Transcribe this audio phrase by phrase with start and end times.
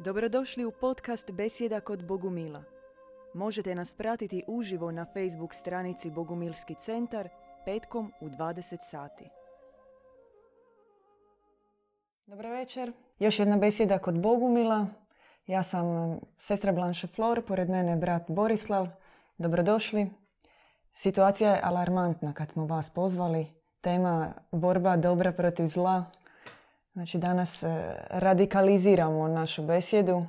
[0.00, 2.62] Dobrodošli u podcast Besjeda kod Bogumila.
[3.34, 7.28] Možete nas pratiti uživo na Facebook stranici Bogumilski centar
[7.64, 9.24] petkom u 20 sati.
[12.26, 12.92] Dobro večer.
[13.18, 14.86] Još jedna besjeda kod Bogumila.
[15.46, 18.88] Ja sam sestra Blanche Flor, pored mene brat Borislav.
[19.38, 20.10] Dobrodošli.
[20.94, 23.46] Situacija je alarmantna kad smo vas pozvali.
[23.80, 26.04] Tema borba dobra protiv zla.
[26.98, 30.26] Znači danas e, radikaliziramo našu besjedu.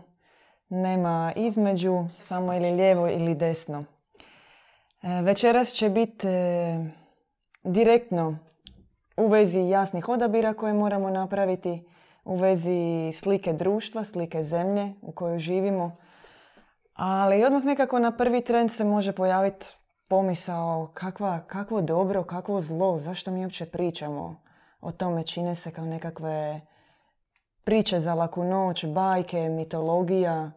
[0.70, 3.84] Nema između, samo ili lijevo ili desno.
[5.02, 6.86] E, večeras će biti e,
[7.64, 8.38] direktno
[9.18, 11.84] u vezi jasnih odabira koje moramo napraviti,
[12.26, 15.98] u vezi slike društva, slike zemlje u kojoj živimo.
[16.94, 19.68] Ali odmah nekako na prvi trend se može pojaviti
[20.08, 24.49] pomisao kakva, kakvo dobro, kakvo zlo, zašto mi uopće pričamo
[24.82, 26.62] o tome, čine se kao nekakve
[27.64, 30.52] priče za laku noć, bajke, mitologija.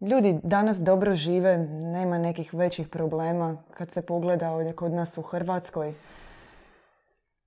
[0.00, 5.22] Ljudi danas dobro žive, nema nekih većih problema kad se pogleda ovdje kod nas u
[5.22, 5.94] Hrvatskoj.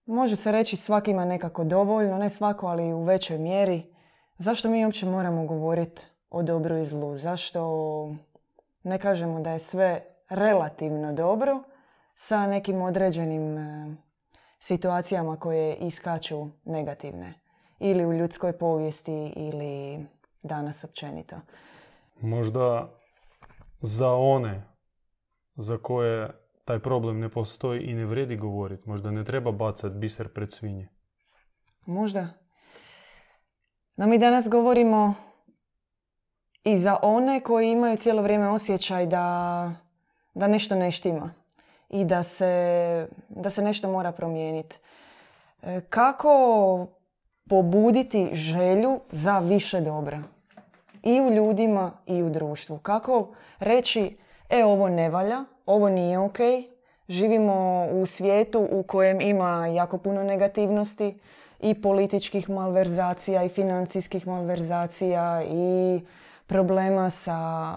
[0.05, 3.93] Može se reći svakima nekako dovoljno, ne svako, ali u većoj mjeri.
[4.37, 7.15] Zašto mi uopće moramo govoriti o dobru i zlu?
[7.15, 7.61] Zašto
[8.83, 11.63] ne kažemo da je sve relativno dobro
[12.15, 13.57] sa nekim određenim
[14.61, 17.33] situacijama koje iskaču negativne?
[17.79, 20.05] Ili u ljudskoj povijesti ili
[20.43, 21.35] danas općenito.
[22.21, 22.89] Možda
[23.79, 24.63] za one
[25.55, 26.29] za koje
[26.65, 28.89] taj problem ne postoji i ne vredi govoriti.
[28.89, 30.87] Možda ne treba bacati biser pred svinje.
[31.85, 32.27] Možda.
[33.95, 35.13] No mi danas govorimo
[36.63, 39.71] i za one koji imaju cijelo vrijeme osjećaj da,
[40.33, 41.40] da nešto ne štima
[41.91, 44.77] i da se, da se nešto mora promijeniti.
[45.63, 46.87] E, kako
[47.49, 50.23] pobuditi želju za više dobra?
[51.03, 52.77] I u ljudima i u društvu.
[52.77, 53.27] Kako
[53.59, 54.17] reći,
[54.49, 56.37] e ovo ne valja, ovo nije ok,
[57.09, 61.19] živimo u svijetu u kojem ima jako puno negativnosti
[61.59, 66.01] i političkih malverzacija i financijskih malverzacija i
[66.47, 67.73] problema sa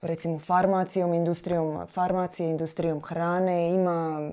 [0.00, 4.30] recimo farmacijom, industrijom farmacije, industrijom hrane, ima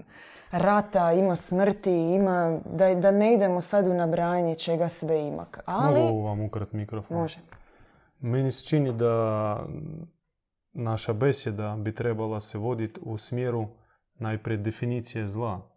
[0.51, 5.45] rata, ima smrti, ima, da, da ne idemo sad u nabrajanje čega sve ima.
[5.65, 6.01] Ali...
[6.01, 7.17] Mogu vam ukrat mikrofon?
[7.17, 7.39] Može.
[8.19, 9.65] Meni se čini da
[10.73, 13.67] naša besjeda bi trebala se voditi u smjeru
[14.15, 15.69] najprije definicije zla.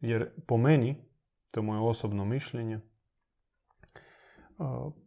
[0.00, 1.04] Jer po meni,
[1.50, 2.80] to je moje osobno mišljenje,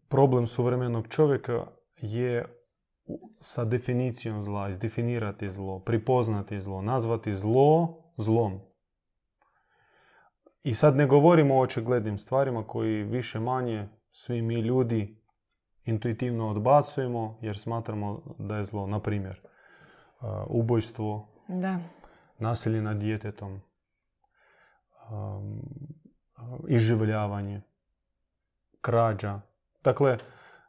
[0.08, 2.46] problem suvremenog čovjeka je
[3.40, 8.60] sa definicijom zla, izdefinirati zlo, pripoznati zlo, nazvati zlo zlom.
[10.64, 15.22] I sad ne govorimo o očiglednim stvarima koji više manje svi mi ljudi
[15.84, 18.88] intuitivno odbacujemo jer smatramo da je zlo.
[18.88, 19.42] Na primjer,
[20.48, 21.80] ubojstvo, da.
[22.40, 23.62] nasilje nad djetetom,
[25.12, 25.62] um,
[26.68, 27.62] iživljavanje,
[28.82, 29.42] krađa.
[29.84, 30.18] Dakle,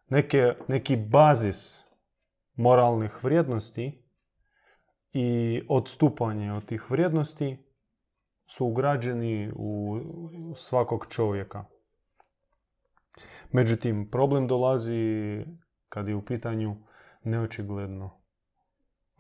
[0.08, 1.85] neke, neki bazis
[2.56, 4.04] moralnih vrijednosti
[5.12, 7.58] i odstupanje od tih vrijednosti
[8.46, 10.00] su ugrađeni u
[10.54, 11.64] svakog čovjeka.
[13.52, 15.44] Međutim, problem dolazi
[15.88, 16.76] kad je u pitanju
[17.22, 18.20] neočigledno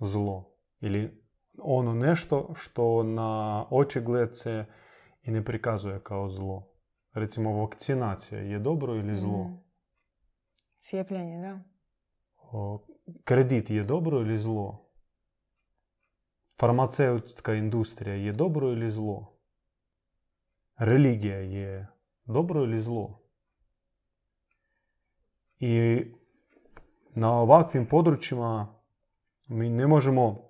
[0.00, 1.26] zlo ili
[1.58, 4.64] ono nešto što na očigled se
[5.22, 6.68] i ne prikazuje kao zlo.
[7.12, 9.44] Recimo, vakcinacija je dobro ili zlo?
[9.44, 9.64] Mm.
[10.80, 11.60] Cijepljenje, da.
[13.24, 14.82] Kredit je dobro ili zlo?
[16.60, 19.32] Farmaceutska industrija je dobro ili zlo?
[20.76, 21.86] Religija je
[22.24, 23.20] dobro ili zlo?
[25.60, 26.04] I
[27.14, 28.74] na ovakvim područjima
[29.48, 30.46] mi ne možemo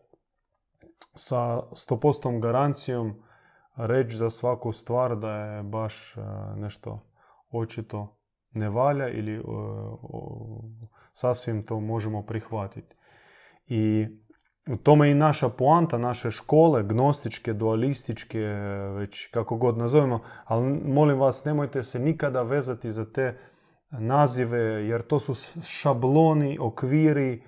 [1.15, 3.23] sa 100% garancijom
[3.77, 6.15] reći za svaku stvar da je baš
[6.57, 7.01] nešto
[7.51, 8.17] očito
[8.51, 9.43] ne valja ili
[11.17, 12.97] sasvim to možemo prihvatiti.
[13.67, 14.07] I
[14.71, 18.39] u tome i naša poanta, naše škole, gnostičke, dualističke,
[18.97, 23.39] već kako god nazovemo, ali molim vas nemojte se nikada vezati za te
[23.91, 24.59] nazive,
[24.89, 25.35] jer to su
[25.65, 27.41] šabloni, okviri e,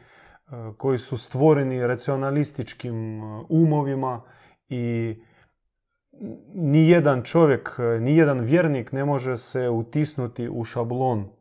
[0.77, 4.23] koji su stvoreni racionalističkim e, umovima
[4.69, 5.17] i
[6.55, 11.38] nijedan čovjek, e, nijedan vjernik ne može se utisnuti u šablon.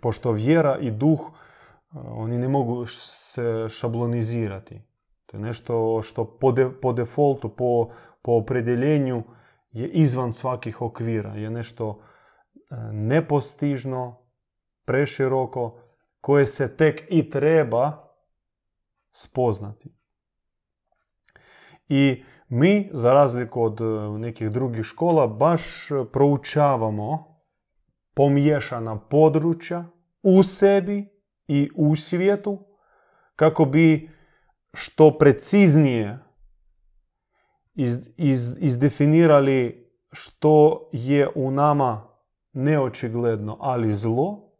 [0.00, 1.20] Pošto vjera i duh,
[1.92, 4.82] oni ne mogu se šablonizirati.
[5.26, 7.88] To je nešto što po, po defaultu, po,
[8.22, 9.22] po opredjeljenju
[9.72, 11.34] je izvan svakih okvira.
[11.34, 12.00] Je nešto
[12.92, 14.26] nepostižno,
[14.84, 15.78] preširoko,
[16.20, 18.12] koje se tek i treba
[19.10, 19.94] spoznati.
[21.88, 23.84] I mi, za razliku od e,
[24.18, 27.35] nekih drugih škola, baš proučavamo
[28.16, 29.84] pomiješana područja
[30.22, 31.08] u sebi
[31.48, 32.58] i u svijetu
[33.36, 34.10] kako bi
[34.74, 36.18] što preciznije
[37.74, 42.08] iz, iz, izdefinirali što je u nama
[42.52, 44.52] neočigledno, ali zlo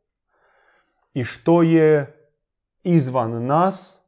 [1.15, 2.17] i što je
[2.83, 4.03] izvan nas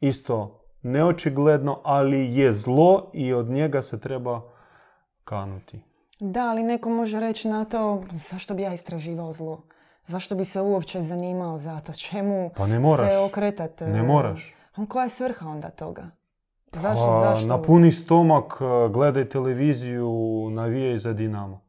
[0.00, 4.42] isto neočigledno, ali je zlo i od njega se treba
[5.24, 5.89] kanuti.
[6.20, 9.62] Da, ali neko može reći na to zašto bi ja istraživao zlo?
[10.06, 11.92] Zašto bi se uopće zanimao za to?
[11.92, 13.10] Čemu Pa ne moraš.
[13.10, 13.80] se okretat?
[13.80, 14.54] Ne moraš.
[14.88, 16.10] Koja je svrha onda toga?
[16.72, 17.06] Zašto?
[17.06, 17.48] Pa, zašto?
[17.48, 20.10] Na puni stomak e, gledaj televiziju,
[20.50, 21.60] navijaj za Dinamo.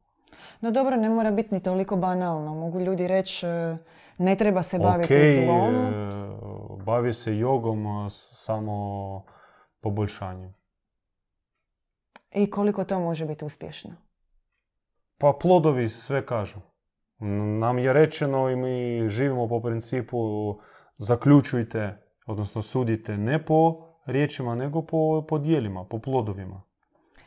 [0.62, 2.56] No dobro, ne mora biti ni toliko banalno.
[2.56, 3.78] Mogu ljudi reći e,
[4.18, 5.76] ne treba se baviti zlom.
[5.76, 5.92] e,
[6.78, 9.24] bavi se jogom s- samo
[9.80, 10.54] poboljšanjem.
[12.32, 13.92] I koliko to može biti uspješno?
[15.22, 16.60] Pa plodovi sve kažu.
[17.60, 20.18] Nam je rečeno i mi živimo po principu
[20.98, 23.76] zaključujte, odnosno sudite ne po
[24.06, 26.62] riječima, nego po, po dijelima, po plodovima.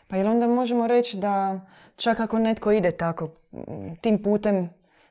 [0.08, 1.60] Pa jel onda možemo reći da
[1.96, 3.28] čak ako netko ide tako
[4.00, 4.68] tim putem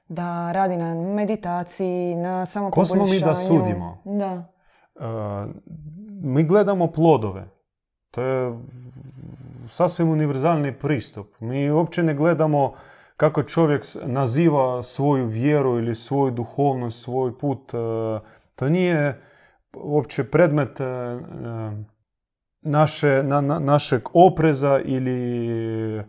[0.08, 3.48] da radi na meditaciji, na Ko smo mi da samopoboljšanju.
[3.48, 4.02] sudimo?
[4.06, 4.44] Da.
[4.96, 5.08] E,
[6.22, 7.53] mi gledamo plodove.
[8.14, 8.54] To je
[9.68, 11.28] sasvim univerzalni pristup.
[11.40, 12.74] Mi uopće ne gledamo
[13.18, 17.74] kako čovjek naziva svoju vjeru ili svoju duhovnost, svoj put.
[17.74, 17.78] E,
[18.56, 19.22] To nije
[19.74, 20.86] uopće predmet e,
[22.62, 25.48] naše, na, na- našeg opreza ili
[26.00, 26.04] e,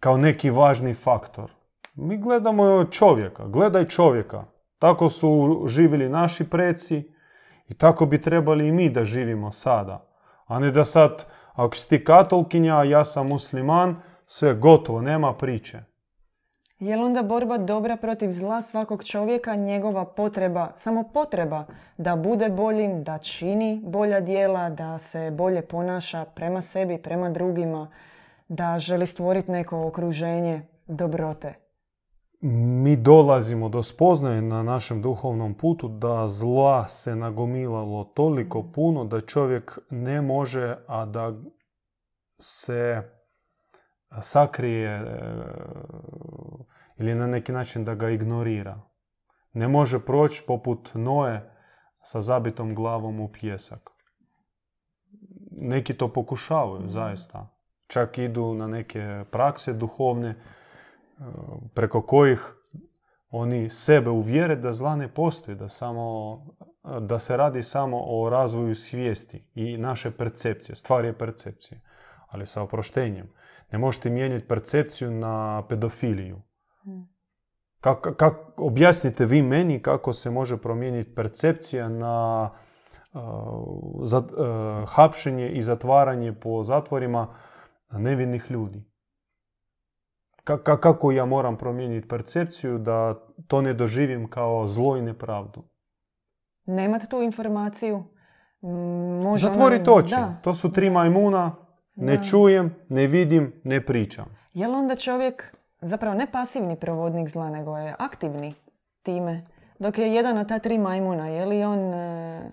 [0.00, 1.50] kao neki važni faktor.
[1.94, 4.44] Mi gledamo čovjeka, gledaj čovjeka.
[4.78, 7.12] Tako su živjeli naši preci
[7.68, 10.06] i tako bi trebali i mi da živimo sada.
[10.46, 13.96] A ne da sad, ako si ti katolkinja, ja sam musliman,
[14.26, 15.80] sve gotovo, nema priče.
[16.78, 21.64] Je li onda borba dobra protiv zla svakog čovjeka, njegova potreba, samo potreba
[21.96, 27.90] da bude boljim, da čini bolja djela, da se bolje ponaša prema sebi, prema drugima,
[28.48, 31.65] da želi stvoriti neko okruženje dobrote?
[32.40, 39.20] Mi dolazimo do spoznaje na našem duhovnom putu da zla se nagomilalo toliko puno da
[39.20, 41.32] čovjek ne može, a da
[42.38, 43.02] se
[44.20, 45.04] sakrije e,
[46.98, 48.80] ili na neki način da ga ignorira.
[49.52, 51.50] Ne može proći poput Noe
[52.02, 53.90] sa zabitom glavom u pjesak.
[55.50, 57.48] Neki to pokušavaju, zaista.
[57.86, 60.34] Čak idu na neke prakse duhovne,
[61.74, 62.56] preko kojih
[63.30, 66.38] oni sebe uvjere da zla ne postoji, da, samo,
[67.00, 70.76] da se radi samo o razvoju svijesti i naše percepcije.
[70.76, 71.80] Stvar je percepcije,
[72.28, 73.32] ali sa oproštenjem.
[73.72, 76.42] Ne možete mijenjati percepciju na pedofiliju.
[77.80, 82.50] Kak, kak, objasnite vi meni kako se može promijeniti percepcija na
[83.12, 83.20] uh,
[84.02, 87.34] za, uh, hapšenje i zatvaranje po zatvorima
[87.90, 88.84] nevinih ljudi.
[90.46, 93.14] Ka- ka- kako ja moram promijeniti percepciju da
[93.46, 95.62] to ne doživim kao zlo i nepravdu?
[96.66, 98.04] Nemate tu informaciju?
[99.22, 100.14] Može Zatvoriti ono- oči.
[100.14, 100.34] Da.
[100.42, 101.54] To su tri majmuna,
[101.96, 102.22] ne Da.
[102.22, 104.24] čujem, ne vidim, ne pričam.
[104.52, 108.54] Je li onda čovjek zapravo ne pasivni provodnik zla, nego je aktivni
[109.02, 109.46] time?
[109.78, 112.50] Dok je jedan od ta tri majmuna, je li on e,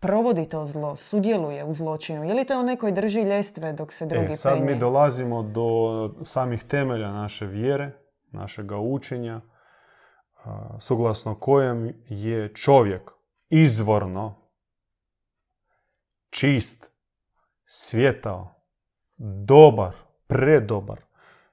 [0.00, 2.24] provodi to zlo, sudjeluje u zločinu?
[2.24, 4.64] Je li to on koji drži ljestve dok se drugi E, sad penje?
[4.64, 5.68] mi dolazimo do
[6.24, 7.90] samih temelja naše vjere,
[8.32, 9.40] našega učenja,
[10.78, 13.10] suglasno kojem je čovjek
[13.48, 14.46] izvorno
[16.30, 16.90] čist,
[17.66, 18.54] svjetao,
[19.46, 19.92] dobar,
[20.26, 21.00] predobar,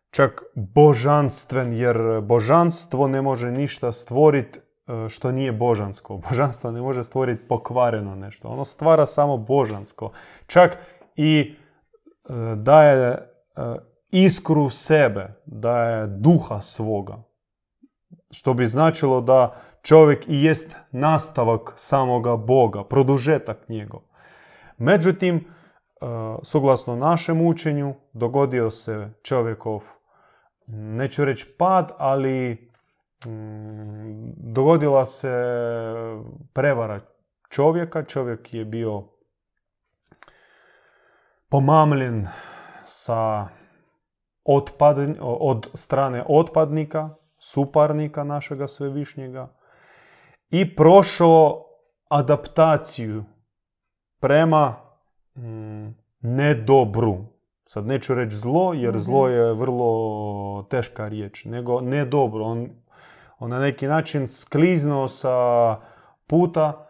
[0.09, 4.63] čak božanstven, jer božanstvo ne može ništa stvoriti e,
[5.09, 6.17] što nije božansko.
[6.29, 8.47] Božanstvo ne može stvoriti pokvareno nešto.
[8.47, 10.11] Ono stvara samo božansko.
[10.47, 10.77] Čak
[11.15, 11.55] i
[12.29, 13.17] e, daje e,
[14.11, 17.23] iskru sebe, daje duha svoga.
[18.31, 24.01] Što bi značilo da čovjek i jest nastavak samoga Boga, produžetak njegov.
[24.77, 25.43] Međutim, e,
[26.43, 29.83] suglasno našem učenju, dogodio se čovjekov,
[30.67, 32.72] neću reći pad, ali
[34.37, 35.33] dogodila se
[36.53, 36.99] prevara
[37.49, 38.03] čovjeka.
[38.03, 39.03] Čovjek je bio
[41.49, 42.27] pomamljen
[42.85, 43.47] sa
[44.43, 49.53] otpad, od strane otpadnika, suparnika našega svevišnjega
[50.49, 51.65] i prošao
[52.09, 53.23] adaptaciju
[54.19, 54.75] prema
[55.35, 55.87] mm,
[56.19, 57.17] nedobru.
[57.65, 59.35] Sad neću reći zlo, jer zlo Mhm.
[59.35, 62.43] je vrlo teška riječ, nego nedobro.
[62.43, 62.69] On,
[63.39, 65.35] on na neki način skliznuo sa
[66.27, 66.87] puta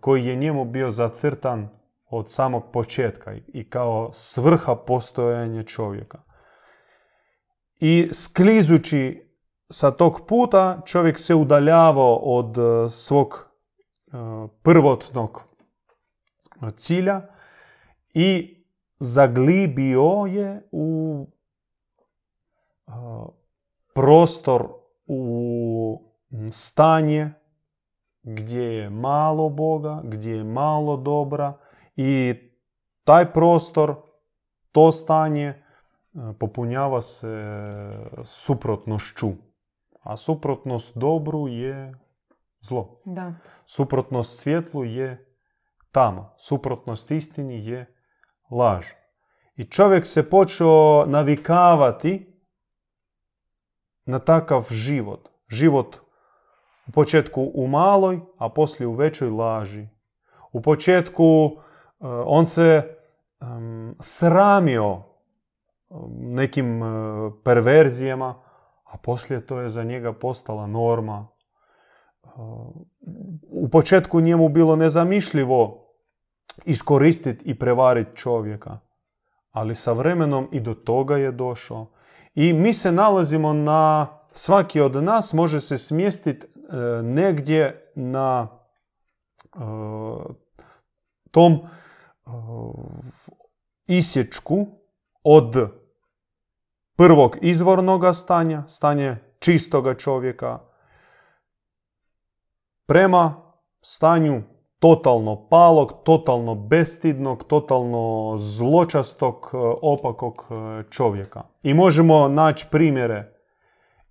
[0.00, 1.68] koji je njemu bio zacrtan
[2.06, 6.22] od samog početka i- kao svrha postojanja čovjeka.
[7.80, 9.28] I sklizući
[9.70, 13.48] sa tog puta čovjek se udaljavao od e, svog
[14.06, 14.10] e,
[14.62, 15.42] prvotnog
[16.62, 17.20] e, cilja
[18.14, 18.56] i
[18.98, 21.26] zaglibio je u
[23.94, 24.68] prostor,
[25.06, 26.02] u
[26.50, 27.30] stanje
[28.22, 31.58] gdje je malo Boga, gdje je malo dobra
[31.96, 32.34] i
[33.04, 33.96] taj prostor,
[34.72, 35.54] to stanje e,
[36.38, 37.44] popunjava se
[38.24, 39.30] suprotnošću.
[40.02, 41.94] A suprotnost dobru je
[42.60, 43.00] zlo.
[43.04, 43.34] Da.
[43.64, 45.34] Suprotnost svjetlu je
[45.92, 46.30] tama.
[46.36, 47.94] Suprotnost istini je
[48.50, 48.86] laž.
[49.56, 52.31] I čovjek se počeo navikavati
[54.04, 55.28] na takav život.
[55.48, 55.98] Život
[56.88, 59.86] u početku u maloj, a poslije u većoj laži.
[60.52, 62.96] U početku e, on se
[63.40, 65.02] em, sramio
[66.18, 66.86] nekim e,
[67.44, 68.34] perverzijama,
[68.84, 71.28] a poslije to je za njega postala norma.
[72.24, 72.28] E,
[73.50, 75.88] U početku njemu bilo nezamišljivo
[76.64, 78.78] iskoristiti i prevariti čovjeka,
[79.50, 81.86] ali sa vremenom i do toga je došao.
[82.34, 88.48] I mi se nalazimo na, svaki od nas može se smjestiti e, negdje na
[89.42, 89.58] e,
[91.30, 91.60] tom e,
[93.86, 94.66] isječku
[95.22, 95.70] od
[96.96, 100.58] prvog izvornoga stanja, stanje čistoga čovjeka,
[102.86, 104.42] prema stanju
[104.82, 111.42] totalno palog, totalno bestidnog, totalno zločastog, e, opakog e, čovjeka.
[111.62, 113.32] I možemo naći primjere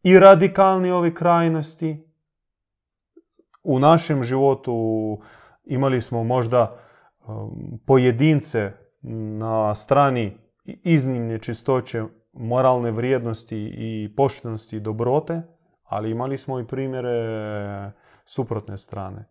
[0.04, 2.08] i radikalni ovi krajnosti.
[3.64, 4.74] U našem životu
[5.66, 6.78] imali smo možda
[7.86, 8.72] pojedince
[9.40, 15.42] na strani iznimne čistoće, moralne vrijednosti i poštenosti i dobrote,
[15.84, 17.92] ali imali smo i primjere
[18.26, 19.26] suprotne strane.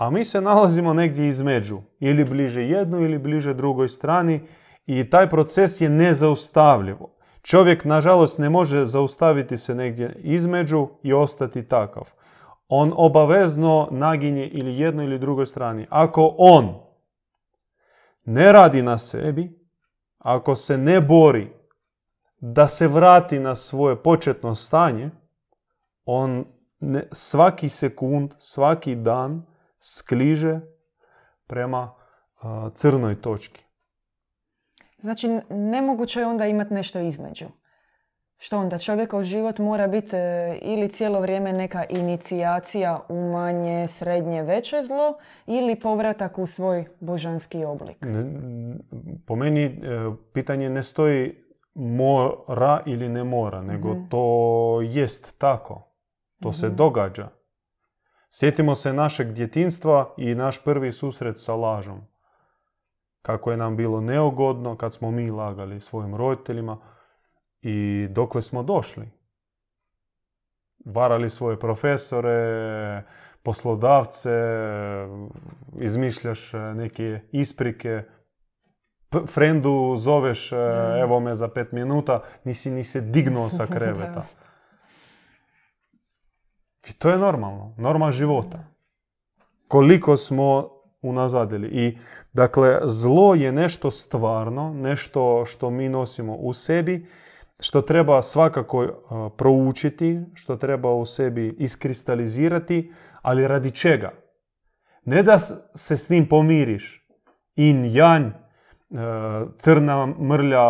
[0.00, 4.40] A mi se nalazimo negdje između, ili bliže jednoj ili bliže drugoj strani
[4.86, 6.96] i taj proces je nezaustavljiv.
[7.42, 12.02] Čovjek, nažalost, ne može zaustaviti se negdje između i ostati takav.
[12.68, 15.86] On obavezno naginje ili jednoj ili drugoj strani.
[15.90, 16.74] Ako on
[18.24, 19.60] ne radi na sebi,
[20.18, 21.52] ako se ne bori
[22.38, 25.10] da se vrati na svoje početno stanje,
[26.04, 26.44] on
[26.80, 29.49] ne, svaki sekund, svaki dan
[29.80, 30.60] skliže
[31.46, 31.94] prema
[32.40, 33.64] a, crnoj točki.
[35.00, 37.46] Znači, nemoguće je onda imati nešto između.
[38.38, 38.78] Što onda?
[38.78, 45.18] Čovjekov život mora biti e, ili cijelo vrijeme neka inicijacija u manje, srednje, veće zlo
[45.46, 48.06] ili povratak u svoj božanski oblik.
[49.26, 49.70] Po meni e,
[50.32, 51.34] pitanje ne stoji
[51.74, 54.08] mora ili ne mora, nego Mhm.
[54.08, 54.26] to
[54.82, 55.82] jest tako.
[56.42, 56.76] To se Mhm.
[56.76, 57.28] događa.
[58.32, 62.00] Sjetimo se našeg djetinstva i naš prvi susret sa lažom.
[63.22, 66.78] Kako je nam bilo neugodno kad smo mi lagali svojim roditeljima
[67.62, 69.10] i dokle smo došli.
[70.84, 73.02] Varali svoje profesore,
[73.42, 74.30] poslodavce,
[75.80, 78.02] izmišljaš e, neke isprike,
[79.10, 80.98] P- frendu zoveš, e, Da.
[80.98, 84.26] evo me za pet minuta, nisi ni se dignuo sa kreveta.
[86.88, 88.58] I to je normalno, norma života.
[89.68, 90.68] Koliko smo
[91.02, 91.68] unazadili.
[91.68, 91.98] I
[92.32, 97.06] dakle, zlo je nešto stvarno, nešto što mi nosimo u sebi,
[97.60, 98.90] što treba svakako uh,
[99.36, 104.10] proučiti, što treba u sebi iskristalizirati, ali radi čega?
[105.04, 105.38] Ne da
[105.74, 107.06] se s njim pomiriš.
[107.56, 108.98] In, janj, uh,
[109.58, 110.64] crna mrlja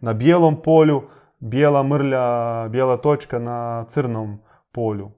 [0.00, 1.02] na bijelom polju,
[1.38, 4.38] bijela mrlja, bijela točka na crnom
[4.72, 5.10] polju.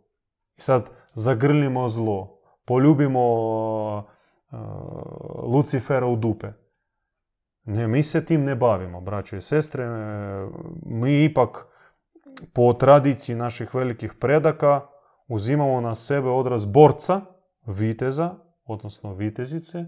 [0.62, 3.24] Sad zagrlimo zlo, poljubimo
[3.96, 4.04] uh,
[5.54, 6.52] Lucifera u dupe.
[7.64, 9.84] Ne, mi se tim ne bavimo, braćo i sestre.
[9.84, 9.88] E,
[10.86, 11.66] Mi ipak
[12.52, 14.86] po tradiciji naših velikih predaka
[15.28, 17.20] uzimamo na sebe odraz borca,
[17.66, 19.84] viteza, odnosno vitezice.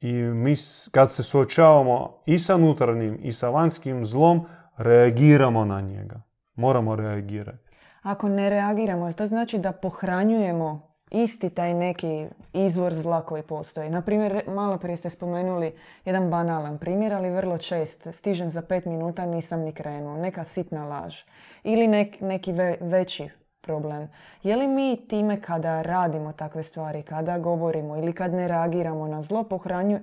[0.00, 0.54] I mi
[0.90, 4.46] kad se suočavamo i sa unutarnjim i sa vanjskim zlom,
[4.76, 6.22] reagiramo na njega.
[6.54, 7.63] Moramo reagirati.
[8.04, 10.80] Ako ne reagiramo, to znači da pohranjujemo
[11.10, 13.90] isti taj neki izvor zla koji postoji.
[13.90, 18.06] Naprimjer, malo prije ste spomenuli jedan banalan primjer, ali vrlo čest.
[18.12, 20.16] Stižem za pet minuta, nisam ni krenuo.
[20.16, 21.16] Neka sitna laž.
[21.62, 21.88] Ili
[22.20, 23.28] neki veći
[23.60, 24.08] problem.
[24.42, 29.22] Je li mi time kada radimo takve stvari, kada govorimo ili kad ne reagiramo na
[29.22, 30.00] zlo, pohranju,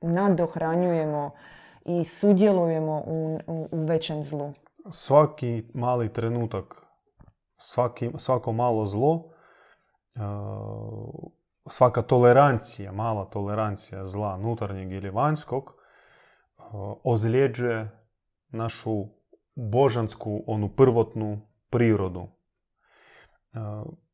[0.00, 1.30] nadohranjujemo
[1.84, 4.52] i sudjelujemo u, u, u većem zlu?
[4.90, 6.89] Svaki mali trenutak,
[7.60, 9.30] svaki, svako malo zlo
[11.66, 15.74] svaka tolerancija, mala tolerancija zla nutarnjeg ili vanjskog
[17.04, 17.90] ozljeđuje
[18.48, 19.04] našu
[19.54, 21.40] božansku, onu prvotnu
[21.70, 22.26] prirodu.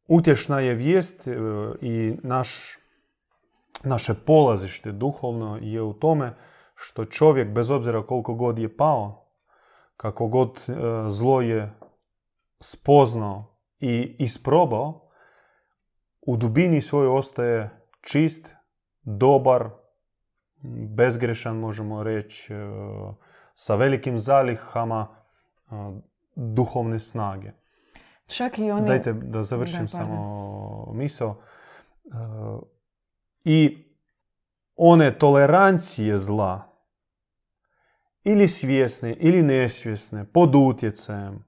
[0.08, 1.32] Utješna je vijest e,
[1.80, 2.78] i naš,
[3.84, 6.34] naše polazište duhovno je u tome
[6.74, 9.26] što čovjek, bez obzira koliko god je pao,
[9.96, 10.72] kako god e,
[11.08, 11.72] zlo je
[12.60, 15.10] spoznao i isprobao,
[16.22, 17.70] u dubini svoj ostaje
[18.00, 18.54] čist,
[19.02, 19.70] dobar,
[20.88, 22.56] bezgrešan možemo reći, e,
[23.54, 25.74] sa velikim zalihama e,
[26.34, 27.52] duhovne snage.
[28.26, 28.86] Čak i oni...
[28.86, 31.40] Dajte da završim samo misao.
[32.04, 32.10] E,
[33.44, 33.84] I
[34.76, 36.76] one tolerancije zla,
[38.24, 41.45] ili svjesne, ili nesvjesne, pod utjecajem,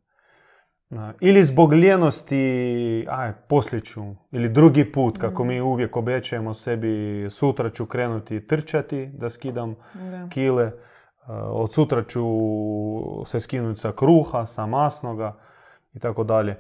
[1.21, 4.03] ili zbog ljenosti, aj, poslije ću,
[4.33, 9.75] ili drugi put, kako mi uvijek obećajemo sebi, sutra ću krenuti trčati, da skidam
[10.31, 10.73] kile,
[11.51, 12.25] od sutra ću
[13.25, 15.39] se skinuti sa kruha, sa masnoga
[15.93, 16.57] i tako dalje.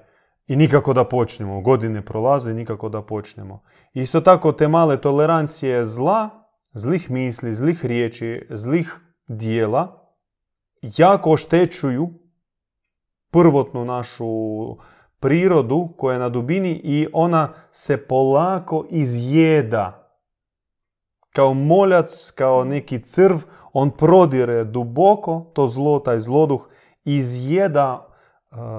[0.47, 3.63] I nikako da počnemo, godine prolaze, nikako da počnemo.
[3.95, 6.31] Isto tako te male tolerancije zla,
[6.75, 10.13] zlih misli, zlih riječi, zlih dijela,
[10.83, 12.09] jako oštećuju
[13.31, 14.27] prvotnu našu
[15.21, 20.11] prirodu koja je na dubini i ona se polako izjeda.
[21.33, 23.37] Kao moljac, kao neki crv,
[23.73, 26.69] on prodire duboko, to zlo, taj zloduh,
[27.05, 28.09] izjeda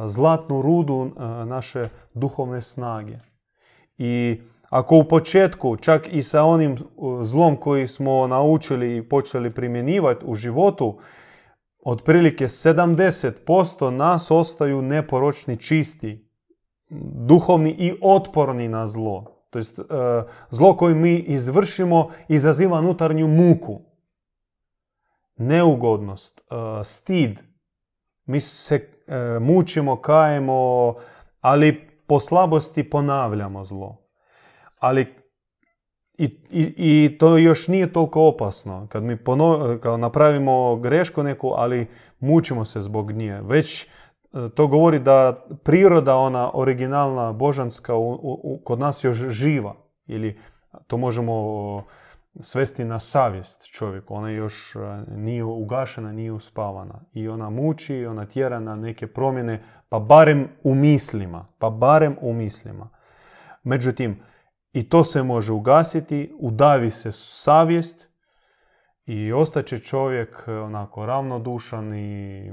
[0.06, 1.12] zlatnu rudu
[1.46, 3.18] naše duhovne snage.
[3.98, 6.78] I ako u početku, čak i sa onim
[7.22, 10.98] zlom koji smo naučili i počeli primjenjivati u životu,
[11.80, 16.30] otprilike 70% nas ostaju neporočni čisti,
[17.26, 19.40] duhovni i otporni na zlo.
[19.50, 19.84] To jest, e,
[20.50, 23.82] zlo koje mi izvršimo izaziva unutarnju muku,
[25.36, 27.40] neugodnost, e, stid.
[28.26, 30.96] Mi se e, mučimo, kajemo,
[31.42, 33.98] ali po slabosti ponavljamo zlo.
[34.80, 35.19] Ali
[36.20, 38.88] i, i, I to još nije toliko opasno.
[38.90, 39.18] Kad mi
[39.82, 41.88] kao napravimo grešku neku, ali
[42.20, 43.42] mučimo se zbog nje.
[43.42, 43.88] Već e,
[44.56, 49.76] to govori da priroda, ona originalna, božanska, u, u, kod nas još živa.
[50.08, 50.40] Ili
[50.88, 51.84] to možemo
[52.40, 54.16] svesti na savjest čovjeku.
[54.16, 54.80] Ona još e,
[55.16, 57.02] nije ugašena, nije uspavana.
[57.14, 61.46] I ona muči, ona tjera na neke promjene, pa barem u mislima.
[61.60, 62.90] Pa barem u mislima.
[63.64, 64.29] Međutim,
[64.74, 68.08] i to se može ugasiti, udavi se savjest
[69.06, 72.52] i ostaće čovjek e, onako ravnodušan i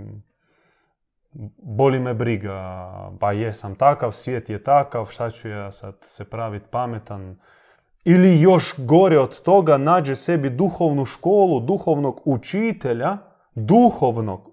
[1.58, 6.66] boli me briga, pa jesam takav, svijet je takav, šta ću ja sad se praviti
[6.70, 7.38] pametan.
[8.04, 13.18] Ili još gore od toga nađe sebi duhovnu školu, duhovnog učitelja,
[13.54, 14.50] duhovnog,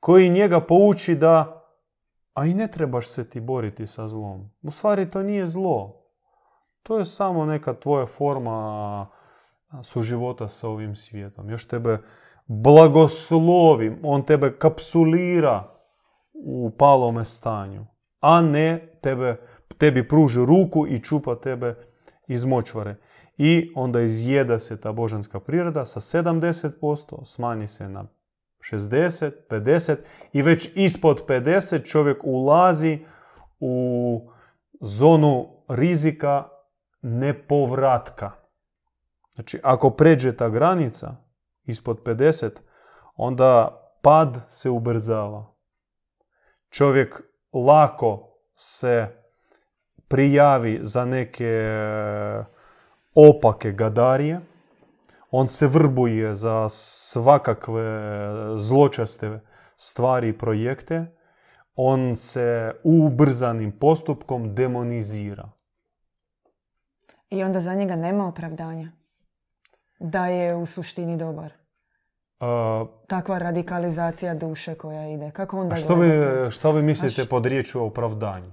[0.00, 1.64] koji njega pouči da,
[2.34, 4.50] a i ne trebaš se ti boriti sa zlom.
[4.62, 5.97] U stvari to nije zlo.
[6.82, 9.06] To je samo neka tvoja forma
[9.82, 11.50] suživota sa ovim svijetom.
[11.50, 11.98] Još tebe
[12.46, 15.74] blagoslovi, on tebe kapsulira
[16.34, 17.86] u palome stanju,
[18.20, 19.36] a ne tebe,
[19.78, 21.74] tebi pruži ruku i čupa tebe
[22.26, 22.96] iz močvare.
[23.36, 28.04] I onda izjeda se ta božanska priroda sa 70%, smanji se na
[28.72, 29.96] 60, 50
[30.32, 32.98] i već ispod 50 čovjek ulazi
[33.60, 34.20] u
[34.80, 36.48] zonu rizika
[37.02, 38.30] nepovratka.
[39.34, 41.16] Znači, ako pređe ta granica
[41.64, 42.50] ispod 50,
[43.16, 45.54] onda pad se ubrzava.
[46.70, 49.08] Čovjek lako se
[50.08, 51.72] prijavi za neke
[53.14, 54.40] opake gadarije,
[55.30, 57.82] on se vrbuje za svakakve
[58.56, 59.40] zločaste
[59.76, 61.06] stvari i projekte,
[61.74, 65.57] on se ubrzanim postupkom demonizira.
[67.30, 68.92] I onda za njega nema opravdanja
[70.00, 71.52] da je u suštini dobar.
[72.40, 75.30] A, takva radikalizacija duše koja ide?
[75.30, 76.10] Kako onda a što vi,
[76.50, 78.52] što vi mislite A š- pod riječju opravdanje?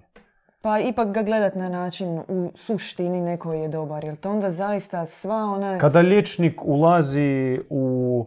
[0.61, 4.03] Pa ipak ga gledat na način u suštini neko je dobar.
[4.05, 5.77] Jel to onda zaista sva ona...
[5.77, 8.25] Kada liječnik ulazi u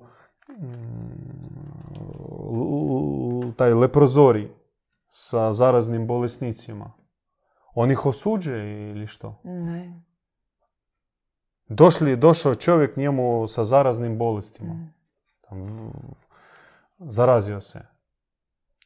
[0.48, 1.18] mm,
[3.56, 4.48] taj leprozori
[5.08, 6.92] sa zaraznim bolesnicima,
[7.74, 9.40] on ih osuđuje ili što?
[9.44, 10.02] Ne.
[11.68, 14.74] Došli, došao čovjek njemu sa zaraznim bolestima.
[14.74, 14.94] Mm.
[15.40, 15.90] Tam,
[16.98, 17.81] zarazio se.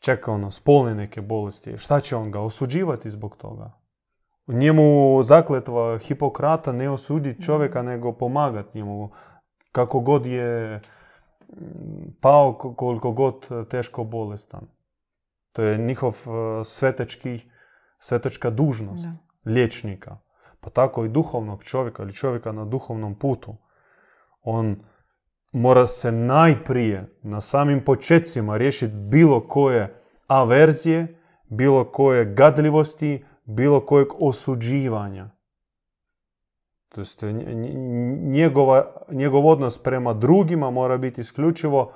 [0.00, 1.78] Čeka ono, spolne neke bolesti.
[1.78, 3.70] Šta će on ga osuđivati zbog toga?
[4.46, 9.10] Njemu zakletva Hipokrata ne osudi čovjeka, nego pomagat njemu.
[9.72, 10.80] Kako god je
[11.48, 14.66] mm, pao, ko- koliko god teško bolestan.
[15.52, 17.40] To je njihov eh, svetečki,
[17.98, 19.12] svetečka dužnost Da.
[19.50, 20.16] liječnika.
[20.62, 23.56] Pa tako i duhovnog čovjeka ili čovjeka na duhovnom putu.
[24.42, 24.76] On
[25.52, 34.08] mora se najprije na samim počecima riješiti bilo koje averzije, bilo koje gadljivosti, bilo kojeg
[34.20, 35.30] osuđivanja.
[36.88, 41.92] To jest, nj- nj- njegova, njegov odnos prema drugima mora biti isključivo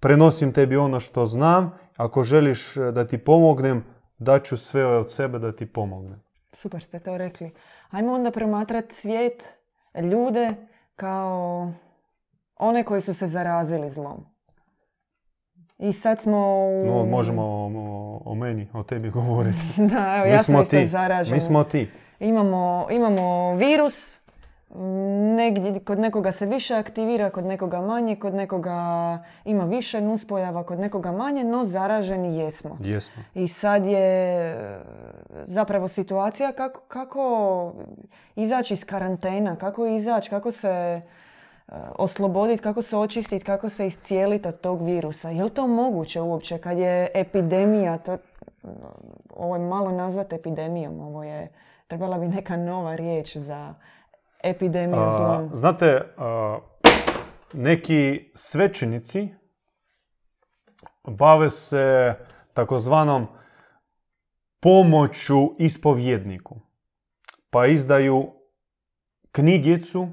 [0.00, 3.84] prenosim tebi ono što znam, ako želiš eh, da ti pomognem,
[4.18, 6.22] daću sve od sebe da ti pomognem.
[6.52, 7.50] Super ste to rekli.
[7.90, 9.58] Ajmo onda promatrati svijet,
[9.94, 10.54] ljude
[10.96, 11.72] kao
[12.56, 14.24] one koji su se zarazili zlom.
[15.78, 16.86] I sad smo u...
[16.86, 19.58] No, možemo o, o- o meni, o tebi govoriti.
[19.92, 20.88] da, evo, Mi ja sam smo ti.
[21.30, 21.90] Mi smo ti.
[22.20, 24.17] Imamo, imamo virus,
[25.36, 28.78] negdje, kod nekoga se više aktivira, kod nekoga manje, kod nekoga
[29.44, 32.78] ima više nuspojava, kod nekoga manje, no zaraženi jesmo.
[32.80, 33.22] Jesmo.
[33.34, 34.80] I sad je
[35.44, 37.72] zapravo situacija kako, kako
[38.36, 41.00] izaći iz karantena, kako izaći, kako se e,
[41.98, 45.30] osloboditi, kako se očistiti, kako se iscijeliti od tog virusa.
[45.30, 48.18] Je li to moguće uopće kad je epidemija, to,
[49.36, 51.48] ovo je malo nazvat epidemijom, ovo je,
[51.86, 53.74] trebala bi neka nova riječ za
[54.44, 55.50] epidemiju A, zlom.
[55.52, 56.58] znate, a,
[57.52, 59.28] neki svećenici
[61.08, 62.14] bave se
[62.54, 63.26] takozvanom
[64.60, 66.60] pomoću ispovjedniku.
[67.50, 68.32] Pa izdaju
[69.32, 70.08] knjigicu,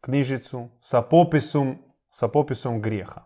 [0.00, 1.76] knjižicu sa popisom,
[2.10, 3.20] sa popisom grijeha.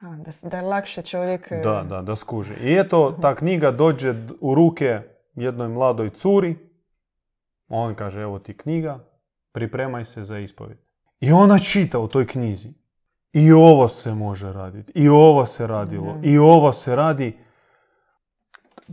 [0.00, 1.52] A, da, da lakše čovjek...
[1.62, 2.54] Da, da, da skuži.
[2.54, 5.00] I eto, ta knjiga dođe u ruke
[5.34, 6.56] jednoj mladoj curi.
[7.68, 8.98] On kaže, evo ti knjiga,
[9.52, 10.78] pripremaj se za ispovjed.
[11.20, 12.74] I ona čita u toj knjizi.
[13.32, 14.92] I ovo se može raditi.
[14.94, 16.20] I ovo se radilo.
[16.22, 17.38] I ovo se radi.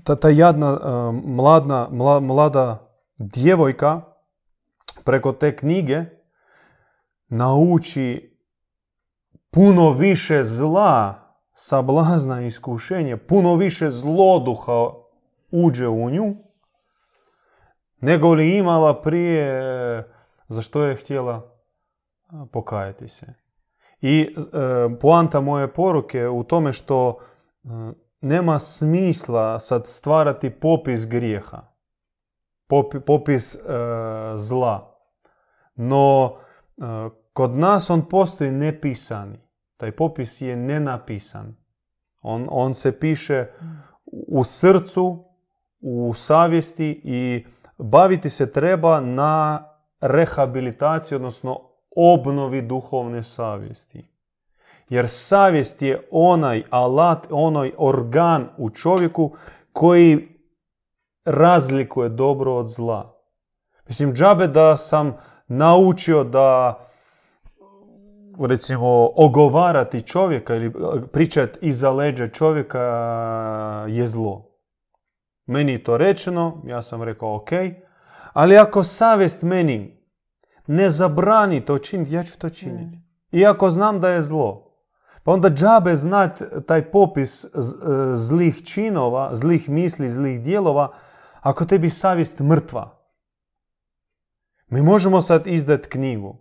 [0.03, 4.01] Ta, ta jadna uh, mladna, mla- mlada djevojka
[5.03, 6.05] preko te knjige
[7.27, 8.37] nauči
[9.51, 11.19] puno više zla,
[11.53, 14.89] sablazna iskušenje, puno više zloduha
[15.51, 16.35] uđe u nju,
[18.03, 19.63] nego li imala prije
[20.47, 21.51] za što je htjela
[22.51, 23.33] pokajati se.
[24.01, 27.17] I e, poanta moje poruke u tome što
[27.63, 27.67] e,
[28.21, 31.61] nema smisla sad stvarati popis grijeha,
[32.69, 33.59] popi- popis e,
[34.35, 34.97] zla.
[35.75, 36.35] No,
[37.33, 39.39] kod nas on postoji nepisani.
[39.77, 41.55] Taj popis je nenapisan.
[42.21, 43.47] On, on se piše
[44.05, 45.25] u srcu,
[45.79, 47.45] u savjesti i
[47.77, 49.63] baviti se treba na
[50.01, 51.59] rehabilitaciji, odnosno
[51.95, 54.07] obnovi duhovne savjesti.
[54.89, 59.35] Jer savjest je onaj alat, onaj organ u čovjeku
[59.73, 60.27] koji
[61.25, 63.13] razlikuje dobro od zla.
[63.87, 66.79] Mislim, džabe da sam naučio da
[68.39, 70.71] recimo ogovarati čovjeka ili
[71.11, 72.79] pričati iza leđa čovjeka
[73.87, 74.52] je zlo.
[75.53, 77.49] Meni je to rečeno, ja sam rekao ok,
[78.33, 80.03] ali ako savjest meni
[80.67, 82.97] ne zabrani to činiti, ja ću to činiti.
[83.31, 84.73] Iako znam da je zlo.
[85.23, 87.49] Pa onda džabe znat taj popis e,
[88.15, 90.93] zlih činova, zlih misli, zlih dijelova,
[91.41, 92.97] ako tebi savjest mrtva.
[94.67, 96.35] Mi možemo sad izdat knjigu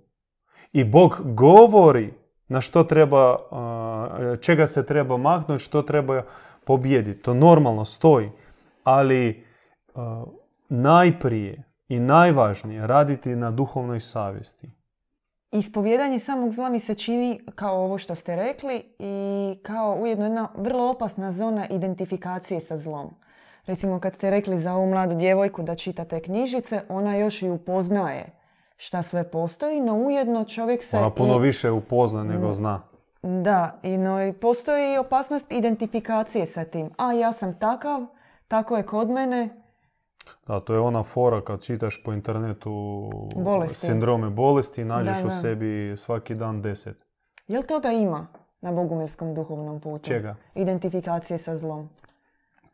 [0.72, 2.14] i Bog govori
[2.48, 6.22] na što treba, a, čega se treba maknuti, što treba
[6.64, 7.22] pobijediti.
[7.22, 8.30] To normalno stoji,
[8.84, 9.44] ali
[9.94, 10.24] a,
[10.68, 14.70] najprije i najvažnije raditi na duhovnoj savjesti.
[15.50, 20.48] Ispovjedanje samog zla mi se čini kao ovo što ste rekli i kao ujedno jedna
[20.56, 23.14] vrlo opasna zona identifikacije sa zlom.
[23.66, 27.50] Recimo kad ste rekli za ovu mladu djevojku da čita te knjižice, ona još i
[27.50, 28.30] upoznaje
[28.76, 30.98] šta sve postoji, no ujedno čovjek se...
[30.98, 32.80] Ona puno i- više upozna nego zna.
[33.22, 36.90] Da, i no, postoji opasnost identifikacije sa tim.
[36.96, 38.06] A ja sam takav,
[38.52, 39.48] tako je kod mene.
[40.46, 42.70] Da, to je ona fora kad čitaš po internetu
[43.36, 43.86] Bolesti.
[43.86, 45.34] sindrome bolesti, nađeš Da, u da.
[45.34, 46.96] sebi svaki dan deset.
[47.48, 48.26] Jel toga ima
[48.60, 50.04] na bogumilskom duhovnom putu?
[50.04, 50.36] Čega?
[50.54, 51.88] Identifikacije sa zlom.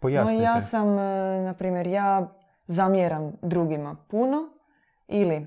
[0.00, 0.38] Pojasnite.
[0.38, 2.28] No ja sam, e, na primjer, ja
[2.66, 4.48] zamjeram drugima puno
[5.08, 5.46] ili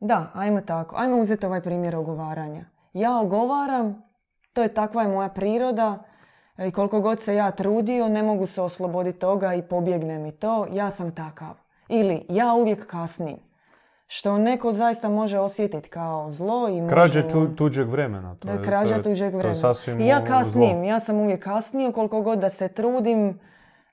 [0.00, 2.64] da, ajmo tako, ajmo uzeti ovaj primjer ogovaranja.
[2.92, 4.02] Ja ogovaram,
[4.52, 5.98] to je takva je moja priroda
[6.58, 10.66] i koliko god se ja trudio, ne mogu se osloboditi toga i pobjegne mi to,
[10.72, 11.54] ja sam takav.
[11.88, 13.36] Ili ja uvijek kasnim.
[14.06, 16.94] Što neko zaista može osjetiti kao zlo i može...
[16.94, 18.34] Krađe tu, tuđeg vremena.
[18.34, 19.54] To da, je, krađa to je, tuđeg To je vremena.
[19.54, 20.26] sasvim I ja zlo.
[20.28, 23.40] kasnim, ja sam uvijek kasnio, koliko god da se trudim,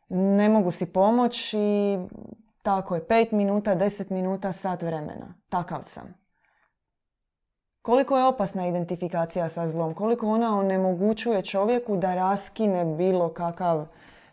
[0.09, 1.99] ne mogu si pomoći i
[2.61, 5.33] tako je, pet minuta, deset minuta, sat vremena.
[5.49, 6.20] Takav sam.
[7.81, 13.87] Koliko je opasna identifikacija sa zlom, koliko ona onemogućuje čovjeku da raskine bilo kakav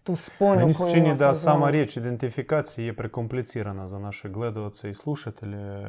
[0.05, 4.95] tu sponu Meni se čini da sama riječ identifikacije je prekomplicirana za naše gledalce i
[4.95, 5.83] slušatelje.